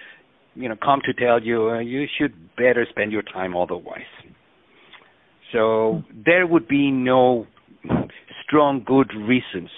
you 0.54 0.70
know, 0.70 0.76
come 0.76 1.02
to 1.06 1.14
tell 1.14 1.42
you, 1.42 1.70
uh, 1.70 1.80
you 1.80 2.06
should 2.20 2.34
better 2.56 2.86
spend 2.88 3.12
your 3.12 3.24
time 3.24 3.58
otherwise. 3.58 4.02
So 5.52 6.04
there 6.14 6.46
would 6.46 6.68
be 6.68 6.92
no 6.92 7.48
strong 8.52 8.84
good 8.86 9.14
reasons 9.16 9.70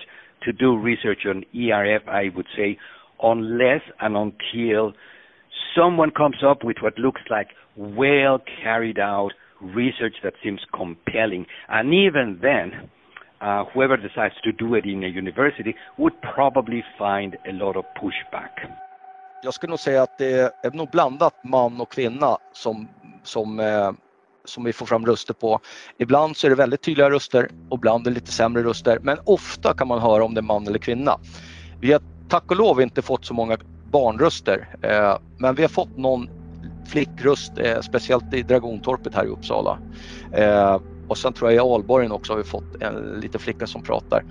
to 0.42 0.52
do 0.52 0.76
research 0.76 1.26
on 1.28 1.44
ERF, 1.54 2.02
I 2.08 2.32
would 2.36 2.48
say, 2.58 2.78
unless 3.22 3.82
and 4.00 4.18
until 4.18 4.94
someone 5.76 6.10
comes 6.12 6.38
up 6.44 6.64
with 6.64 6.78
what 6.82 6.98
looks 6.98 7.22
like 7.30 7.50
well 7.76 8.40
carried 8.64 8.98
out 8.98 9.32
research 9.62 10.16
that 10.24 10.34
seems 10.44 10.62
compelling. 10.74 11.46
And 11.70 11.94
even 11.94 12.40
then, 12.42 12.90
uh, 13.42 13.66
whoever 13.66 13.96
decides 13.96 14.36
to 14.44 14.52
do 14.52 14.74
it 14.74 14.86
in 14.86 15.04
a 15.04 15.08
university 15.08 15.76
would 15.98 16.14
probably 16.36 16.84
find 16.98 17.38
a 17.48 17.54
lot 17.54 17.76
of 17.76 17.86
pushback. 18.02 18.54
Jag 19.44 19.54
skulle 19.54 19.70
nog 19.70 19.80
säga 19.80 20.04
att 20.04 20.18
det 20.18 20.66
är 20.66 20.72
nog 20.72 20.90
blandat 20.90 21.44
man 21.44 21.82
och 21.82 21.92
kvinna 21.92 22.38
som, 22.52 22.88
som 23.24 23.60
eh, 23.60 23.92
som 24.46 24.64
vi 24.64 24.74
får 24.74 24.86
fram 24.86 25.06
röster 25.06 25.34
på. 25.34 25.60
Ibland 25.98 26.38
så 26.38 26.48
är 26.48 26.50
det 26.50 26.56
väldigt 26.56 26.82
tydliga 26.82 27.10
röster 27.10 27.50
och 27.70 27.78
ibland 27.78 28.08
är 28.08 28.12
det 28.12 28.16
lite 28.16 28.32
sämre 28.32 28.64
röster 28.64 29.00
men 29.02 29.18
ofta 29.24 29.74
kan 29.74 29.88
man 29.88 30.00
höra 30.00 30.24
om 30.24 30.34
det 30.34 30.40
är 30.40 30.44
man 30.44 30.68
eller 30.68 30.80
kvinna. 30.80 31.20
Vi 31.82 31.92
har 31.92 32.02
tack 32.30 32.52
och 32.52 32.58
lov 32.58 32.82
inte 32.82 33.02
fått 33.02 33.26
så 33.26 33.34
många 33.34 33.58
barnröster 33.92 34.76
eh, 34.82 35.18
men 35.38 35.56
vi 35.56 35.62
har 35.62 35.70
fått 35.70 35.98
någon 35.98 36.30
flickröst, 36.88 37.52
eh, 37.58 37.82
speciellt 37.82 38.34
i 38.34 38.42
Dragontorpet 38.42 39.16
här 39.16 39.26
i 39.26 39.28
Uppsala. 39.28 39.80
Eh, 40.34 40.82
och 41.08 41.18
sen 41.18 41.34
tror 41.34 41.52
jag 41.52 41.56
i 41.56 41.70
Alborgen 41.74 42.12
också 42.12 42.34
har 42.34 42.38
vi 42.38 42.44
fått 42.44 42.82
en 42.82 43.20
liten 43.20 43.40
flicka 43.42 43.68
som 43.68 43.84
pratar. 43.84 44.24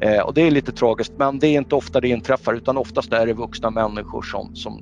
Eh, 0.00 0.20
och 0.20 0.34
det 0.34 0.42
är 0.42 0.50
lite 0.50 0.72
tragiskt 0.72 1.12
men 1.16 1.38
det 1.38 1.46
är 1.46 1.58
inte 1.58 1.74
ofta 1.74 2.00
det 2.00 2.08
inträffar 2.08 2.54
utan 2.54 2.76
oftast 2.76 3.12
är 3.12 3.26
det 3.26 3.32
vuxna 3.32 3.70
människor 3.70 4.22
som, 4.22 4.56
som, 4.56 4.80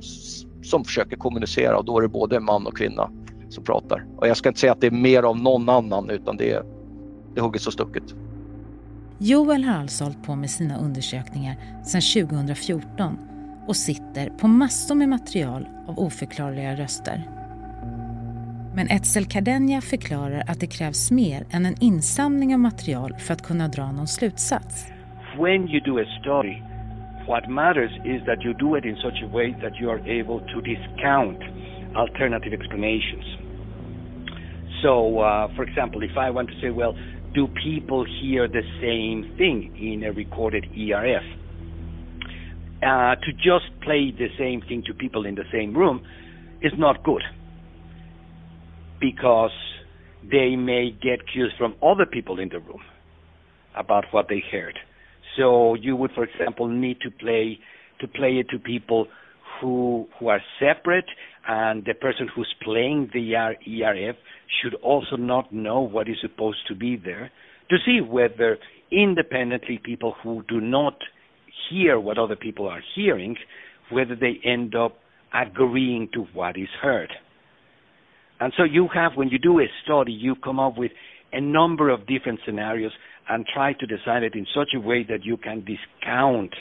som 0.62 0.84
försöker 0.84 1.16
kommunicera 1.16 1.78
och 1.78 1.84
då 1.84 1.98
är 1.98 2.02
det 2.02 2.08
både 2.08 2.40
man 2.40 2.66
och 2.66 2.76
kvinna 2.76 3.10
som 3.56 3.64
pratar. 3.64 4.04
Och 4.16 4.28
jag 4.28 4.36
ska 4.36 4.48
inte 4.48 4.60
säga 4.60 4.72
att 4.72 4.80
det 4.80 4.86
är 4.86 4.90
mer 4.90 5.22
av 5.22 5.38
någon 5.38 5.68
annan 5.68 6.10
utan 6.10 6.36
det 6.36 6.50
är, 6.50 6.62
det 7.34 7.40
är 7.40 7.44
hugget 7.44 7.66
och 7.66 7.72
stucket. 7.72 8.04
Joel 9.18 9.64
har 9.64 9.80
alltså 9.80 10.04
hållit 10.04 10.22
på 10.22 10.34
med 10.34 10.50
sina 10.50 10.78
undersökningar 10.78 11.56
sedan 11.84 12.28
2014 12.28 13.18
och 13.66 13.76
sitter 13.76 14.30
på 14.30 14.48
massor 14.48 14.94
med 14.94 15.08
material 15.08 15.66
av 15.88 15.98
oförklarliga 15.98 16.76
röster. 16.76 17.22
Men 18.74 18.88
Etzel 18.88 19.24
Cardenja 19.24 19.80
förklarar 19.80 20.42
att 20.46 20.60
det 20.60 20.66
krävs 20.66 21.10
mer 21.10 21.46
än 21.50 21.66
en 21.66 21.74
insamling 21.80 22.54
av 22.54 22.60
material 22.60 23.14
för 23.18 23.34
att 23.34 23.42
kunna 23.42 23.68
dra 23.68 23.92
någon 23.92 24.06
slutsats. 24.06 24.86
When 25.38 25.68
you 25.68 25.80
do 25.80 25.98
a 25.98 26.04
study, 26.20 26.62
what 27.26 27.50
matters 27.50 27.92
is 28.04 28.24
that 28.26 28.44
you 28.44 28.54
do 28.54 28.78
it 28.78 28.84
in 28.84 28.96
such 28.96 29.22
a 29.24 29.28
way 29.32 29.54
that 29.62 29.80
you 29.80 29.90
are 29.90 30.00
able 30.20 30.38
to 30.52 30.60
discount 30.60 31.40
alternative 31.94 32.52
explanations. 32.58 33.45
So, 34.86 35.18
uh, 35.18 35.48
for 35.56 35.64
example, 35.64 36.04
if 36.04 36.16
I 36.16 36.30
want 36.30 36.48
to 36.48 36.54
say, 36.62 36.70
well, 36.70 36.94
do 37.34 37.48
people 37.60 38.06
hear 38.20 38.46
the 38.46 38.62
same 38.80 39.36
thing 39.36 39.74
in 39.76 40.04
a 40.04 40.12
recorded 40.12 40.64
ERF? 40.78 41.24
Uh, 42.84 43.16
to 43.16 43.32
just 43.32 43.64
play 43.82 44.14
the 44.16 44.28
same 44.38 44.60
thing 44.60 44.84
to 44.86 44.94
people 44.94 45.26
in 45.26 45.34
the 45.34 45.42
same 45.52 45.76
room 45.76 46.02
is 46.62 46.70
not 46.78 47.02
good 47.02 47.22
because 49.00 49.50
they 50.30 50.54
may 50.54 50.90
get 51.02 51.18
cues 51.32 51.52
from 51.58 51.74
other 51.82 52.06
people 52.06 52.38
in 52.38 52.48
the 52.48 52.60
room 52.60 52.82
about 53.74 54.04
what 54.12 54.26
they 54.28 54.42
heard. 54.52 54.78
So 55.36 55.74
you 55.74 55.96
would, 55.96 56.12
for 56.12 56.22
example, 56.22 56.68
need 56.68 57.00
to 57.00 57.10
play 57.10 57.58
to 58.00 58.06
play 58.06 58.34
it 58.34 58.50
to 58.50 58.58
people 58.60 59.08
who 59.60 60.06
who 60.20 60.28
are 60.28 60.40
separate 60.60 61.06
and 61.46 61.84
the 61.84 61.94
person 61.94 62.28
who's 62.34 62.52
playing 62.62 63.10
the 63.12 63.34
ERF 63.34 64.16
should 64.60 64.74
also 64.76 65.16
not 65.16 65.52
know 65.52 65.80
what 65.80 66.08
is 66.08 66.16
supposed 66.20 66.58
to 66.68 66.74
be 66.74 66.96
there 66.96 67.30
to 67.70 67.76
see 67.84 68.00
whether 68.00 68.58
independently 68.90 69.80
people 69.82 70.14
who 70.22 70.42
do 70.48 70.60
not 70.60 70.98
hear 71.70 71.98
what 71.98 72.18
other 72.18 72.36
people 72.36 72.68
are 72.68 72.82
hearing, 72.94 73.36
whether 73.90 74.16
they 74.16 74.40
end 74.44 74.74
up 74.74 74.98
agreeing 75.34 76.08
to 76.12 76.26
what 76.32 76.56
is 76.56 76.68
heard. 76.80 77.10
And 78.40 78.52
so 78.56 78.64
you 78.64 78.88
have, 78.94 79.12
when 79.14 79.28
you 79.28 79.38
do 79.38 79.60
a 79.60 79.66
study, 79.84 80.12
you 80.12 80.34
come 80.36 80.60
up 80.60 80.76
with 80.76 80.92
a 81.32 81.40
number 81.40 81.90
of 81.90 82.06
different 82.06 82.40
scenarios 82.44 82.92
and 83.28 83.44
try 83.52 83.72
to 83.72 83.86
design 83.86 84.22
it 84.22 84.34
in 84.34 84.46
such 84.54 84.68
a 84.74 84.80
way 84.80 85.04
that 85.08 85.24
you 85.24 85.36
can 85.36 85.64
discount 85.64 86.54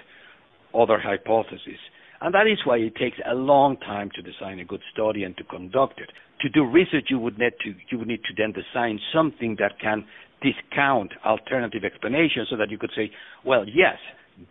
other 0.73 0.99
hypotheses. 0.99 1.79
And 2.21 2.33
that 2.33 2.47
is 2.47 2.59
why 2.65 2.77
it 2.77 2.95
takes 2.95 3.17
a 3.29 3.35
long 3.35 3.77
time 3.77 4.09
to 4.15 4.21
design 4.21 4.59
a 4.59 4.65
good 4.65 4.81
study 4.93 5.23
and 5.23 5.35
to 5.37 5.43
conduct 5.43 5.99
it. 5.99 6.09
To 6.41 6.49
do 6.49 6.65
research, 6.65 7.07
you 7.09 7.19
would 7.19 7.37
need 7.37 7.53
to, 7.63 7.73
you 7.89 7.99
would 7.99 8.07
need 8.07 8.23
to 8.23 8.33
then 8.37 8.53
design 8.53 8.99
something 9.13 9.57
that 9.59 9.79
can 9.79 10.05
discount 10.41 11.11
alternative 11.25 11.83
explanations 11.83 12.47
so 12.49 12.57
that 12.57 12.69
you 12.69 12.77
could 12.77 12.91
say, 12.95 13.11
well, 13.45 13.65
yes, 13.67 13.97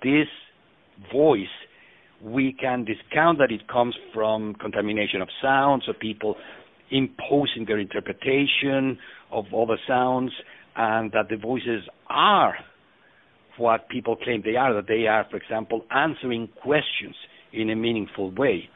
this 0.02 0.28
voice, 1.12 1.46
we 2.22 2.52
can 2.58 2.84
discount 2.84 3.38
that 3.38 3.50
it 3.50 3.68
comes 3.68 3.94
from 4.12 4.54
contamination 4.54 5.20
of 5.20 5.28
sounds 5.42 5.84
or 5.88 5.94
people 5.94 6.36
imposing 6.90 7.64
their 7.66 7.78
interpretation 7.78 8.98
of 9.30 9.46
other 9.54 9.78
sounds 9.86 10.32
and 10.76 11.12
that 11.12 11.28
the 11.28 11.36
voices 11.36 11.82
are 12.08 12.54
what 13.56 13.88
people 13.88 14.16
claim 14.16 14.42
they 14.44 14.56
are, 14.56 14.74
that 14.74 14.88
they 14.88 15.06
are, 15.06 15.26
for 15.30 15.36
example, 15.36 15.84
answering 15.90 16.48
questions 16.62 17.14
in 17.60 17.70
a 17.70 17.74
meaningful 17.74 18.30
way. 18.42 18.68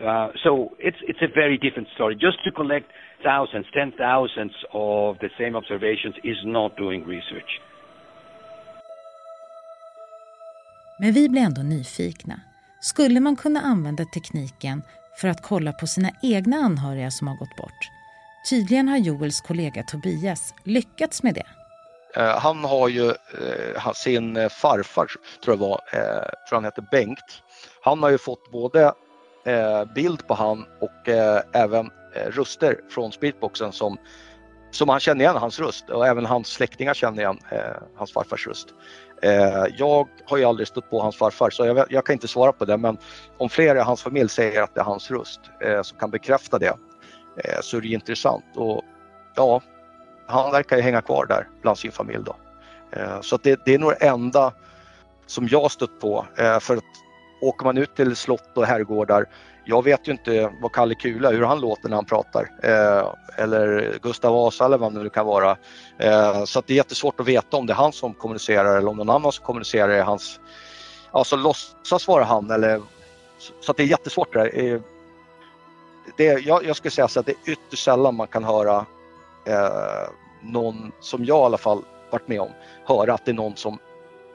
Uh, 0.00 0.28
so 0.44 0.50
it's 0.78 1.00
it's 1.10 1.22
a 1.22 1.30
very 1.34 1.58
different 1.58 1.88
story. 1.94 2.14
Just 2.14 2.38
to 2.44 2.50
collect 2.50 2.86
thousands, 3.22 3.66
ten 3.72 3.92
thousands 3.92 4.54
of 4.72 5.18
the 5.18 5.30
same 5.38 5.54
observations 5.60 6.14
is 6.24 6.38
not 6.44 6.76
doing 6.76 7.00
research. 7.06 7.60
Men 10.98 11.12
vi 11.12 11.28
blir 11.28 11.42
ändå 11.42 11.62
nyfikna. 11.62 12.40
Skulle 12.80 13.20
man 13.20 13.36
kunna 13.36 13.60
använda 13.60 14.04
tekniken 14.04 14.82
för 15.20 15.28
att 15.28 15.42
kolla 15.42 15.72
på 15.72 15.86
sina 15.86 16.08
egna 16.22 16.56
anhöriga 16.56 17.10
som 17.10 17.28
har 17.28 17.36
gått 17.36 17.56
bort? 17.56 17.90
Tydligen 18.50 18.88
har 18.88 18.98
Joels 18.98 19.40
kollega 19.40 19.82
Tobias 19.82 20.54
lyckats 20.64 21.22
med 21.22 21.34
det. 21.34 21.61
Eh, 22.16 22.38
han 22.38 22.64
har 22.64 22.88
ju 22.88 23.08
eh, 23.08 23.92
sin 23.94 24.36
eh, 24.36 24.48
farfar, 24.48 25.06
tror 25.44 25.56
jag 25.56 25.68
var, 25.68 25.80
tror 26.48 26.56
han 26.56 26.64
heter 26.64 26.84
Bengt, 26.90 27.42
han 27.84 28.02
har 28.02 28.10
ju 28.10 28.18
fått 28.18 28.50
både 28.52 28.92
eh, 29.44 29.84
bild 29.94 30.26
på 30.26 30.34
han 30.34 30.66
och 30.80 31.08
eh, 31.08 31.42
även 31.52 31.90
eh, 32.14 32.30
röster 32.30 32.80
från 32.90 33.12
Spiritboxen 33.12 33.72
som, 33.72 33.96
som 34.70 34.88
han 34.88 35.00
känner 35.00 35.24
igen 35.24 35.36
hans 35.36 35.60
röst. 35.60 35.90
Och 35.90 36.06
även 36.06 36.26
hans 36.26 36.48
släktingar 36.48 36.94
känner 36.94 37.22
igen 37.22 37.38
eh, 37.50 37.82
hans 37.96 38.12
farfars 38.12 38.46
röst. 38.46 38.68
Eh, 39.22 39.64
jag 39.78 40.08
har 40.24 40.36
ju 40.36 40.44
aldrig 40.44 40.68
stött 40.68 40.90
på 40.90 41.00
hans 41.00 41.16
farfar 41.16 41.50
så 41.50 41.66
jag, 41.66 41.86
jag, 41.90 42.06
kan 42.06 42.12
inte 42.12 42.28
svara 42.28 42.52
på 42.52 42.64
det. 42.64 42.76
Men 42.76 42.98
om 43.38 43.48
flera 43.48 43.78
i 43.78 43.82
hans 43.82 44.02
familj 44.02 44.28
säger 44.28 44.62
att 44.62 44.74
det 44.74 44.80
är 44.80 44.84
hans 44.84 45.10
röst 45.10 45.40
eh, 45.64 45.82
som 45.82 45.98
kan 45.98 46.10
bekräfta 46.10 46.58
det 46.58 46.74
så 47.60 47.76
är 47.76 47.80
det 47.80 47.88
intressant. 47.88 48.44
Och 48.56 48.82
ja, 49.36 49.62
han 50.32 50.52
verkar 50.52 50.76
ju 50.76 50.82
hänga 50.82 51.00
kvar 51.00 51.26
där 51.26 51.48
bland 51.62 51.78
sin 51.78 51.92
familj 51.92 52.24
då. 52.24 52.36
Eh, 52.92 53.20
så 53.20 53.36
det, 53.36 53.60
det 53.64 53.74
är 53.74 53.78
nog 53.78 53.90
det 53.90 54.06
enda 54.06 54.52
som 55.26 55.48
jag 55.48 55.70
stött 55.70 56.00
på 56.00 56.26
eh, 56.38 56.58
för 56.58 56.76
att 56.76 56.84
åker 57.40 57.64
man 57.64 57.78
ut 57.78 57.96
till 57.96 58.16
slott 58.16 58.56
och 58.56 58.66
herrgårdar 58.66 59.26
jag 59.64 59.84
vet 59.84 60.08
ju 60.08 60.12
inte 60.12 60.52
vad 60.60 60.72
Kalle 60.72 60.94
Kula, 60.94 61.30
hur 61.30 61.42
han 61.42 61.60
låter 61.60 61.88
när 61.88 61.96
han 61.96 62.04
pratar. 62.04 62.50
Eh, 62.62 63.14
eller 63.36 63.94
Gustav 64.02 64.34
Vasa 64.34 64.64
eller 64.64 64.78
vad 64.78 64.94
det 64.94 65.02
nu 65.02 65.08
kan 65.08 65.26
vara. 65.26 65.56
Så 66.46 66.62
det 66.66 66.72
är 66.72 66.76
jättesvårt 66.76 67.20
att 67.20 67.26
veta 67.26 67.56
om 67.56 67.66
det 67.66 67.72
är 67.72 67.74
han 67.74 67.92
som 67.92 68.14
kommunicerar 68.14 68.78
eller 68.78 68.88
om 68.88 68.96
någon 68.96 69.10
annan 69.10 69.32
som 69.32 69.44
kommunicerar 69.44 69.88
är 69.88 70.02
hans... 70.02 70.40
Alltså 71.10 71.36
låtsas 71.36 72.08
vara 72.08 72.24
han 72.24 72.50
eller... 72.50 72.80
Så 73.60 73.72
det 73.72 73.82
är 73.82 73.86
jättesvårt 73.86 74.32
det 74.32 74.38
där. 74.38 74.80
Det, 76.16 76.24
jag, 76.24 76.64
jag 76.64 76.76
skulle 76.76 76.90
säga 76.90 77.08
så 77.08 77.20
att 77.20 77.26
det 77.26 77.32
är 77.32 77.52
ytterst 77.52 77.84
sällan 77.84 78.14
man 78.14 78.26
kan 78.26 78.44
höra 78.44 78.86
eh, 79.44 80.08
någon, 80.42 80.92
som 81.00 81.24
jag 81.24 81.38
i 81.38 81.44
alla 81.44 81.58
fall 81.58 81.82
varit 82.10 82.28
med 82.28 82.40
om, 82.40 82.50
höra 82.86 83.14
att 83.14 83.24
det 83.24 83.30
är 83.30 83.34
någon 83.34 83.56
som 83.56 83.78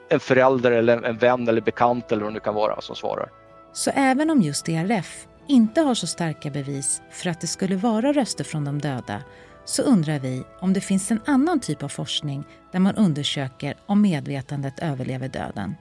en 0.08 0.20
förälder 0.20 0.72
eller 0.72 1.02
en 1.02 1.16
vän 1.16 1.48
eller 1.48 1.60
bekant 1.60 2.12
eller 2.12 2.22
vad 2.22 2.32
det 2.32 2.34
nu 2.34 2.40
kan 2.40 2.54
vara 2.54 2.80
som 2.80 2.96
svarar. 2.96 3.28
Så 3.72 3.90
även 3.94 4.30
om 4.30 4.42
just 4.42 4.68
ERF 4.68 5.26
inte 5.48 5.80
har 5.80 5.94
så 5.94 6.06
starka 6.06 6.50
bevis 6.50 7.02
för 7.10 7.30
att 7.30 7.40
det 7.40 7.46
skulle 7.46 7.76
vara 7.76 8.12
röster 8.12 8.44
från 8.44 8.64
de 8.64 8.78
döda 8.78 9.22
så 9.64 9.82
undrar 9.82 10.18
vi 10.18 10.42
om 10.60 10.72
det 10.72 10.80
finns 10.80 11.10
en 11.10 11.20
annan 11.26 11.60
typ 11.60 11.82
av 11.82 11.88
forskning 11.88 12.44
där 12.72 12.80
man 12.80 12.94
undersöker 12.96 13.74
om 13.86 14.02
medvetandet 14.02 14.82
överlever 14.82 15.28
döden. 15.28 15.74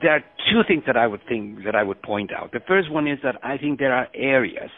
There 0.00 0.12
are 0.12 0.24
two 0.50 0.64
things 0.64 0.84
that 0.84 0.96
I 0.96 1.06
would 1.06 1.26
think 1.26 1.64
that 1.64 1.74
I 1.74 1.84
would 1.84 2.00
point 2.02 2.30
out. 2.32 2.50
The 2.52 2.60
first 2.60 2.90
one 2.90 3.12
is 3.14 3.20
that 3.20 3.36
I 3.54 3.58
think 3.58 3.78
there 3.78 3.94
are 3.94 4.08
areas 4.14 4.70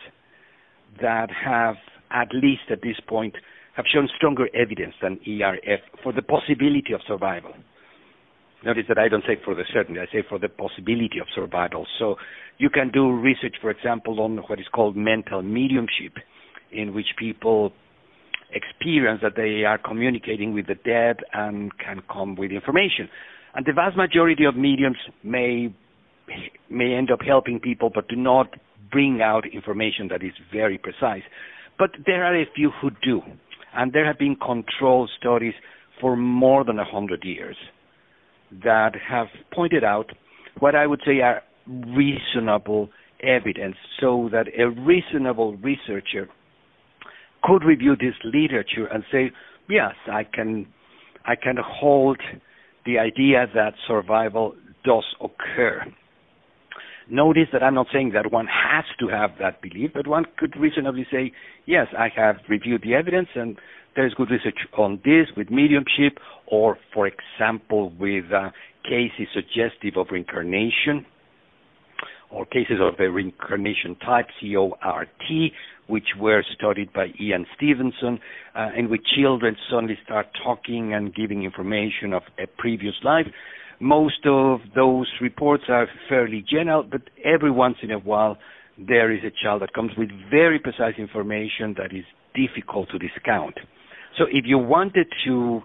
that 1.00 1.30
have 1.30 1.76
at 2.08 2.32
least 2.32 2.70
at 2.70 2.80
this 2.80 3.00
point 3.06 3.34
have 3.76 3.84
shown 3.92 4.08
stronger 4.16 4.48
evidence 4.54 4.94
than 5.02 5.20
ERF 5.26 5.80
for 6.02 6.12
the 6.12 6.22
possibility 6.22 6.92
of 6.94 7.00
survival. 7.06 7.52
Notice 8.64 8.84
that 8.88 8.98
I 8.98 9.08
don't 9.08 9.22
say 9.26 9.36
for 9.44 9.54
the 9.54 9.64
certainty, 9.72 10.00
I 10.00 10.06
say 10.10 10.24
for 10.26 10.38
the 10.38 10.48
possibility 10.48 11.18
of 11.20 11.26
survival. 11.34 11.86
So 11.98 12.16
you 12.58 12.70
can 12.70 12.90
do 12.90 13.12
research, 13.12 13.56
for 13.60 13.70
example, 13.70 14.20
on 14.20 14.38
what 14.48 14.58
is 14.58 14.66
called 14.72 14.96
mental 14.96 15.42
mediumship, 15.42 16.14
in 16.72 16.94
which 16.94 17.06
people 17.18 17.72
experience 18.50 19.20
that 19.22 19.36
they 19.36 19.64
are 19.64 19.78
communicating 19.78 20.54
with 20.54 20.66
the 20.68 20.74
dead 20.74 21.18
and 21.34 21.70
can 21.78 22.00
come 22.10 22.34
with 22.34 22.50
information. 22.50 23.08
And 23.54 23.66
the 23.66 23.72
vast 23.72 23.96
majority 23.96 24.44
of 24.44 24.56
mediums 24.56 24.98
may 25.22 25.74
may 26.68 26.92
end 26.92 27.10
up 27.12 27.20
helping 27.24 27.60
people, 27.60 27.90
but 27.94 28.08
do 28.08 28.16
not 28.16 28.54
bring 28.90 29.20
out 29.22 29.44
information 29.52 30.08
that 30.08 30.24
is 30.24 30.32
very 30.52 30.76
precise. 30.76 31.22
But 31.78 31.90
there 32.04 32.24
are 32.24 32.34
a 32.34 32.46
few 32.54 32.70
who 32.80 32.90
do, 33.02 33.20
and 33.76 33.92
there 33.92 34.06
have 34.06 34.18
been 34.18 34.36
control 34.36 35.08
studies 35.18 35.54
for 36.00 36.16
more 36.16 36.64
than 36.64 36.78
a 36.78 36.84
hundred 36.84 37.24
years 37.24 37.56
that 38.64 38.92
have 39.08 39.26
pointed 39.52 39.84
out 39.84 40.10
what 40.58 40.74
I 40.74 40.86
would 40.86 41.00
say 41.04 41.20
are 41.20 41.42
reasonable 41.66 42.88
evidence 43.22 43.76
so 44.00 44.28
that 44.32 44.46
a 44.58 44.68
reasonable 44.68 45.56
researcher 45.56 46.28
could 47.42 47.64
review 47.64 47.96
this 47.96 48.14
literature 48.24 48.86
and 48.86 49.04
say, 49.12 49.30
yes, 49.68 49.94
I 50.10 50.24
can, 50.24 50.66
I 51.24 51.34
can 51.36 51.56
hold 51.62 52.20
the 52.84 52.98
idea 52.98 53.46
that 53.54 53.74
survival 53.86 54.54
does 54.84 55.04
occur. 55.20 55.84
Notice 57.08 57.48
that 57.52 57.62
I'm 57.62 57.74
not 57.74 57.86
saying 57.92 58.12
that 58.14 58.32
one 58.32 58.46
has 58.46 58.84
to 58.98 59.08
have 59.08 59.30
that 59.38 59.62
belief, 59.62 59.92
but 59.94 60.08
one 60.08 60.24
could 60.36 60.56
reasonably 60.58 61.06
say, 61.10 61.32
yes, 61.64 61.86
I 61.96 62.08
have 62.16 62.36
reviewed 62.48 62.82
the 62.82 62.94
evidence 62.94 63.28
and 63.34 63.56
there's 63.94 64.12
good 64.14 64.30
research 64.30 64.58
on 64.76 65.00
this 65.04 65.28
with 65.36 65.50
mediumship 65.50 66.18
or, 66.46 66.76
for 66.92 67.08
example, 67.08 67.92
with 67.98 68.24
uh, 68.32 68.50
cases 68.82 69.28
suggestive 69.32 69.96
of 69.96 70.08
reincarnation 70.10 71.06
or 72.30 72.44
cases 72.44 72.78
of 72.80 72.98
a 72.98 73.08
reincarnation 73.08 73.96
type, 74.04 74.26
CORT, 74.40 75.08
which 75.86 76.08
were 76.18 76.42
studied 76.54 76.92
by 76.92 77.06
Ian 77.20 77.46
Stevenson, 77.56 78.18
uh, 78.54 78.70
in 78.76 78.90
which 78.90 79.02
children 79.16 79.56
suddenly 79.70 79.96
start 80.04 80.26
talking 80.42 80.92
and 80.92 81.14
giving 81.14 81.44
information 81.44 82.12
of 82.12 82.22
a 82.38 82.46
previous 82.58 82.94
life. 83.04 83.26
Most 83.80 84.26
of 84.26 84.60
those 84.74 85.10
reports 85.20 85.64
are 85.68 85.86
fairly 86.08 86.44
general, 86.48 86.82
but 86.82 87.02
every 87.24 87.50
once 87.50 87.76
in 87.82 87.90
a 87.90 87.98
while 87.98 88.38
there 88.78 89.12
is 89.12 89.20
a 89.24 89.32
child 89.42 89.62
that 89.62 89.72
comes 89.72 89.92
with 89.96 90.10
very 90.30 90.58
precise 90.58 90.94
information 90.98 91.74
that 91.78 91.94
is 91.94 92.04
difficult 92.34 92.88
to 92.90 92.98
discount. 92.98 93.54
So 94.18 94.24
if 94.30 94.44
you 94.46 94.58
wanted 94.58 95.06
to 95.26 95.62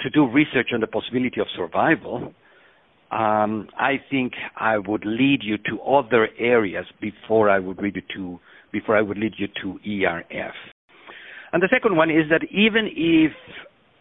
to 0.00 0.10
do 0.10 0.26
research 0.30 0.68
on 0.74 0.80
the 0.80 0.86
possibility 0.86 1.40
of 1.40 1.46
survival, 1.56 2.34
um, 3.10 3.68
I 3.78 3.94
think 4.10 4.34
I 4.56 4.76
would 4.76 5.04
lead 5.06 5.40
you 5.42 5.56
to 5.70 5.80
other 5.82 6.28
areas 6.38 6.84
before 7.00 7.48
I 7.48 7.58
would 7.58 7.78
lead 7.78 7.96
you 7.96 8.02
to 8.14 8.38
before 8.72 8.96
I 8.96 9.00
would 9.00 9.16
lead 9.16 9.34
you 9.38 9.48
to 9.62 9.78
ERF. 9.88 10.52
And 11.52 11.62
the 11.62 11.68
second 11.70 11.96
one 11.96 12.10
is 12.10 12.28
that 12.30 12.42
even 12.50 12.90
if 12.94 13.32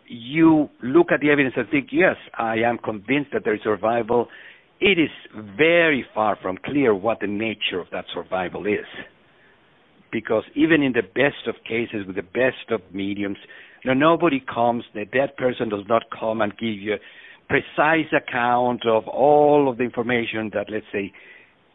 you 0.07 0.69
look 0.83 1.07
at 1.11 1.19
the 1.21 1.29
evidence 1.29 1.55
and 1.57 1.67
think, 1.69 1.89
yes, 1.91 2.15
I 2.37 2.57
am 2.57 2.77
convinced 2.77 3.31
that 3.33 3.43
there 3.43 3.55
is 3.55 3.61
survival, 3.63 4.27
it 4.79 4.99
is 4.99 5.09
very 5.57 6.05
far 6.13 6.37
from 6.41 6.57
clear 6.63 6.93
what 6.93 7.19
the 7.21 7.27
nature 7.27 7.79
of 7.79 7.87
that 7.91 8.05
survival 8.13 8.65
is. 8.65 8.85
Because 10.11 10.43
even 10.55 10.81
in 10.81 10.93
the 10.93 11.01
best 11.01 11.47
of 11.47 11.55
cases 11.67 12.05
with 12.05 12.15
the 12.15 12.21
best 12.21 12.71
of 12.71 12.81
mediums, 12.93 13.37
nobody 13.83 14.39
comes, 14.41 14.83
the 14.93 15.05
dead 15.05 15.35
person 15.37 15.69
does 15.69 15.85
not 15.89 16.03
come 16.17 16.41
and 16.41 16.51
give 16.57 16.75
you 16.79 16.95
precise 17.49 18.11
account 18.15 18.85
of 18.87 19.07
all 19.07 19.69
of 19.69 19.77
the 19.77 19.83
information 19.83 20.51
that, 20.53 20.67
let's 20.69 20.85
say, 20.91 21.11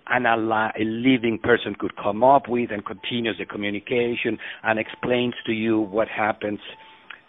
an 0.08 0.26
a 0.26 0.72
living 0.78 1.38
person 1.42 1.74
could 1.78 1.96
come 1.96 2.24
up 2.24 2.48
with 2.48 2.70
and 2.72 2.84
continues 2.84 3.36
the 3.38 3.44
communication 3.44 4.38
and 4.64 4.78
explains 4.78 5.34
to 5.46 5.52
you 5.52 5.78
what 5.78 6.08
happens 6.08 6.58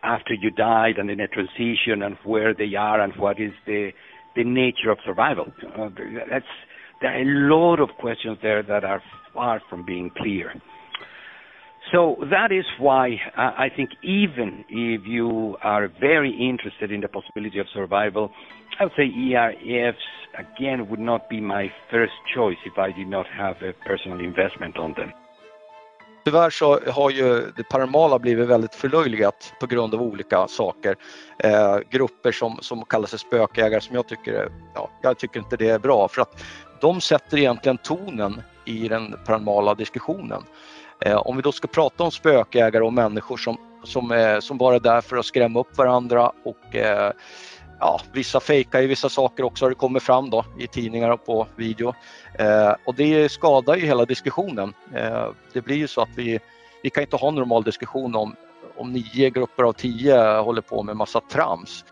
after 0.04 0.34
you 0.34 0.52
died 0.52 0.98
and 0.98 1.10
in 1.10 1.20
a 1.20 1.28
transition 1.28 2.02
and 2.04 2.18
where 2.24 2.54
they 2.54 2.76
are 2.76 3.02
and 3.02 3.14
what 3.18 3.40
is 3.40 3.52
the 3.66 3.92
the 4.36 4.44
nature 4.44 4.90
of 4.90 4.98
survival. 5.06 5.46
Uh, 5.78 5.90
that's 6.30 6.46
there 7.02 7.12
are 7.12 7.22
a 7.22 7.54
lot 7.54 7.80
of 7.80 7.90
questions 8.00 8.38
there 8.42 8.64
that 8.64 8.84
are 8.84 9.02
far 9.34 9.62
from 9.70 9.86
being 9.86 10.12
clear. 10.18 10.54
So 11.92 12.16
that 12.30 12.52
is 12.54 12.64
why 12.80 13.18
I 13.36 13.68
think 13.76 13.90
even 14.02 14.64
if 14.70 15.02
you 15.06 15.58
are 15.62 15.90
very 16.00 16.32
interested 16.32 16.92
in 16.92 17.02
the 17.02 17.10
possibility 17.10 17.60
of 17.60 17.66
survival, 17.74 18.32
I 18.80 18.86
would 18.86 18.94
say 18.96 19.10
ERFs 19.10 19.96
again 20.38 20.90
would 20.90 21.00
not 21.00 21.30
be 21.30 21.42
my 21.42 21.68
first 21.90 22.14
choice 22.34 22.58
if 22.66 22.78
I 22.78 22.92
did 22.94 23.08
not 23.08 23.26
have 23.38 23.58
a 23.62 23.74
personal 23.86 24.20
investment 24.20 24.78
on 24.78 24.94
them. 24.96 25.12
Tyvärr 26.25 26.49
så 26.49 26.79
har 26.88 27.10
ju 27.10 27.51
det 27.55 27.63
paranormala 27.63 28.19
blivit 28.19 28.47
väldigt 28.47 28.75
förlöjligat 28.75 29.53
på 29.60 29.67
grund 29.67 29.93
av 29.93 30.01
olika 30.01 30.47
saker. 30.47 30.95
Eh, 31.38 31.77
grupper 31.89 32.31
som, 32.31 32.57
som 32.62 32.86
kallar 32.86 33.07
sig 33.07 33.19
spökägare 33.19 33.81
som 33.81 33.95
jag 33.95 34.07
tycker, 34.07 34.49
ja, 34.75 34.89
jag 35.01 35.17
tycker 35.17 35.39
inte 35.39 35.57
det 35.57 35.69
är 35.69 35.79
bra 35.79 36.07
för 36.07 36.21
att 36.21 36.43
de 36.81 37.01
sätter 37.01 37.38
egentligen 37.38 37.77
tonen 37.77 38.41
i 38.65 38.88
den 38.88 39.15
paranormala 39.25 39.75
diskussionen. 39.75 40.43
Eh, 41.05 41.17
om 41.17 41.36
vi 41.36 41.41
då 41.41 41.51
ska 41.51 41.67
prata 41.67 42.03
om 42.03 42.12
spökägare 42.12 42.84
och 42.84 42.93
människor 42.93 43.38
som, 43.38 43.57
som, 43.84 44.12
eh, 44.12 44.39
som 44.39 44.57
bara 44.57 44.75
är 44.75 44.79
där 44.79 45.01
för 45.01 45.17
att 45.17 45.25
skrämma 45.25 45.60
upp 45.60 45.77
varandra 45.77 46.31
och 46.43 46.75
eh, 46.75 47.12
ja, 47.82 48.00
vissa 48.13 48.39
fejkar 48.39 48.82
ju 48.82 48.88
vissa 48.88 49.10
saker 49.10 49.44
också 49.44 49.65
har 49.65 49.70
det 49.70 49.76
kommit 49.76 50.04
fram 50.04 50.30
då 50.30 50.46
i 50.60 50.67
tidningar 50.67 51.10
och 51.10 51.26
på 51.26 51.48
video. 51.56 51.94
Eh, 52.39 52.76
och 52.86 52.96
det 52.96 53.32
skadar 53.32 53.76
ju 53.76 53.86
hela 53.86 54.06
diskussionen. 54.06 54.74
Eh, 54.96 55.28
det 55.54 55.62
blir 55.62 55.76
ju 55.76 55.88
så 55.88 56.02
att 56.02 56.17
vi, 56.17 56.39
vi 56.84 56.89
kan 56.89 57.04
inte 57.04 57.15
ha 57.15 57.28
en 57.28 57.36
normal 57.36 57.63
diskussion 57.63 58.15
om, 58.15 58.36
om 58.78 58.94
nio 58.94 59.30
grupper 59.30 59.63
av 59.63 59.74
tio 59.74 60.41
håller 60.41 60.62
på 60.62 60.84
med 60.84 60.96
massa 60.96 61.22
trams. 61.22 61.86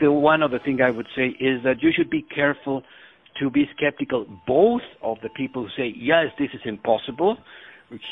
The 0.00 0.08
one 0.08 0.44
other 0.44 0.58
thing 0.58 0.80
I 0.80 0.90
would 0.90 1.08
say 1.14 1.28
is 1.38 1.62
that 1.62 1.82
you 1.82 1.92
should 1.92 2.10
be 2.10 2.22
careful 2.34 2.82
to 3.40 3.50
be 3.50 3.68
skeptical 3.76 4.26
both 4.46 4.84
of 5.00 5.18
the 5.20 5.28
people 5.28 5.62
who 5.62 5.68
say 5.68 5.94
yes 5.96 6.32
this 6.38 6.50
is 6.54 6.60
impossible 6.64 7.36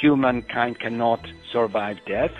humankind 0.00 0.78
cannot 0.78 1.20
survive 1.52 1.96
death. 2.06 2.34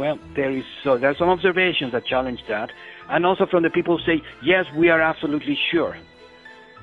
Well, 0.00 0.18
there 0.34 0.50
is 0.50 0.64
so 0.82 0.96
there 0.96 1.10
are 1.10 1.18
some 1.22 1.28
observations 1.28 1.92
that 1.92 2.06
challenge 2.06 2.40
that, 2.48 2.70
and 3.10 3.26
also 3.26 3.44
from 3.44 3.62
the 3.62 3.68
people 3.68 3.98
who 3.98 4.04
say 4.10 4.22
yes, 4.42 4.64
we 4.74 4.88
are 4.88 5.02
absolutely 5.02 5.58
sure. 5.70 5.94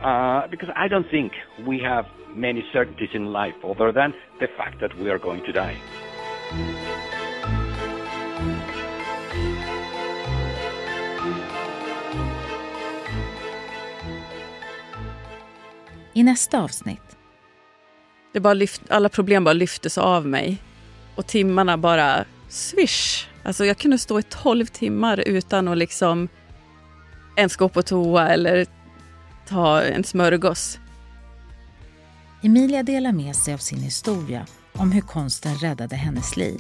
Uh, 0.04 0.48
because 0.52 0.70
I 0.76 0.88
don't 0.88 1.10
think 1.10 1.32
we 1.66 1.80
have 1.80 2.06
many 2.36 2.64
certainties 2.72 3.10
in 3.16 3.26
life 3.34 3.56
other 3.66 3.92
than 3.92 4.14
the 4.40 4.48
fact 4.56 4.80
that 4.82 4.96
we 5.00 5.10
are 5.10 5.18
going 5.18 5.44
to 5.46 5.52
die. 5.52 5.78
I 16.14 16.24
nästa 16.24 16.60
avsnitt 16.60 17.18
Det 18.32 18.40
bara 18.40 18.54
lyft, 18.54 18.92
alla 18.92 19.10
problem 19.10 19.44
bara 19.44 19.54
lyftes 19.54 19.98
av 19.98 20.28
mig. 20.28 20.58
Och 21.16 21.28
timmarna 21.28 21.78
bara 21.78 22.26
swish. 22.50 23.28
Alltså 23.44 23.66
jag 23.66 23.78
kunde 23.78 23.98
stå 23.98 24.20
i 24.20 24.24
12 24.24 24.66
timmar 24.66 25.20
utan 25.20 25.68
att 25.68 25.78
liksom 25.78 26.30
ens 27.38 27.56
gå 27.56 27.70
på 27.70 27.82
toa 27.82 28.30
eller 28.30 28.66
ta 29.48 29.82
en 29.82 30.04
smörgås. 30.04 30.80
Emilia 32.44 32.84
delar 32.84 33.12
med 33.12 33.36
sig 33.36 33.54
av 33.54 33.58
sin 33.58 33.80
historia 33.80 34.46
om 34.74 34.92
hur 34.92 35.02
konsten 35.02 35.56
räddade 35.56 35.96
hennes 35.96 36.38
liv. 36.38 36.60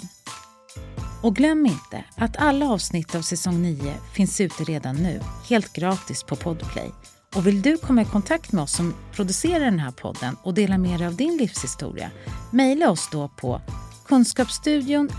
Och 1.22 1.36
glöm 1.36 1.66
inte 1.66 2.04
att 2.16 2.38
alla 2.38 2.70
avsnitt 2.70 3.16
av 3.16 3.22
säsong 3.22 3.62
9 3.62 3.94
finns 4.14 4.42
ute 4.42 4.64
redan 4.64 4.96
nu, 4.96 5.20
helt 5.50 5.74
gratis 5.74 6.24
på 6.24 6.36
Podplay. 6.36 6.92
Och 7.36 7.48
vill 7.48 7.62
du 7.62 7.78
komma 7.78 8.02
i 8.02 8.06
kontakt 8.06 8.52
med 8.52 8.64
oss 8.64 8.76
som 8.76 8.94
producerar 9.12 9.66
den 9.66 9.80
här 9.80 9.92
podden 9.92 10.36
och 10.44 10.54
dela 10.54 10.78
med 10.78 11.00
dig 11.00 11.08
av 11.08 11.16
din 11.16 11.38
livshistoria, 11.38 12.12
mejla 12.52 12.92
oss 12.92 13.10
då 13.12 13.28
på 13.28 13.62
kunskapsstudion 14.08 15.10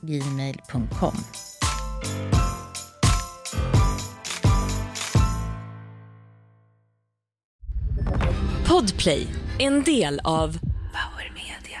gmail.com. 0.00 1.14
Podplay, 8.68 9.26
en 9.58 9.82
del 9.82 10.20
av 10.24 10.58
Power 10.92 11.32
Media. 11.34 11.80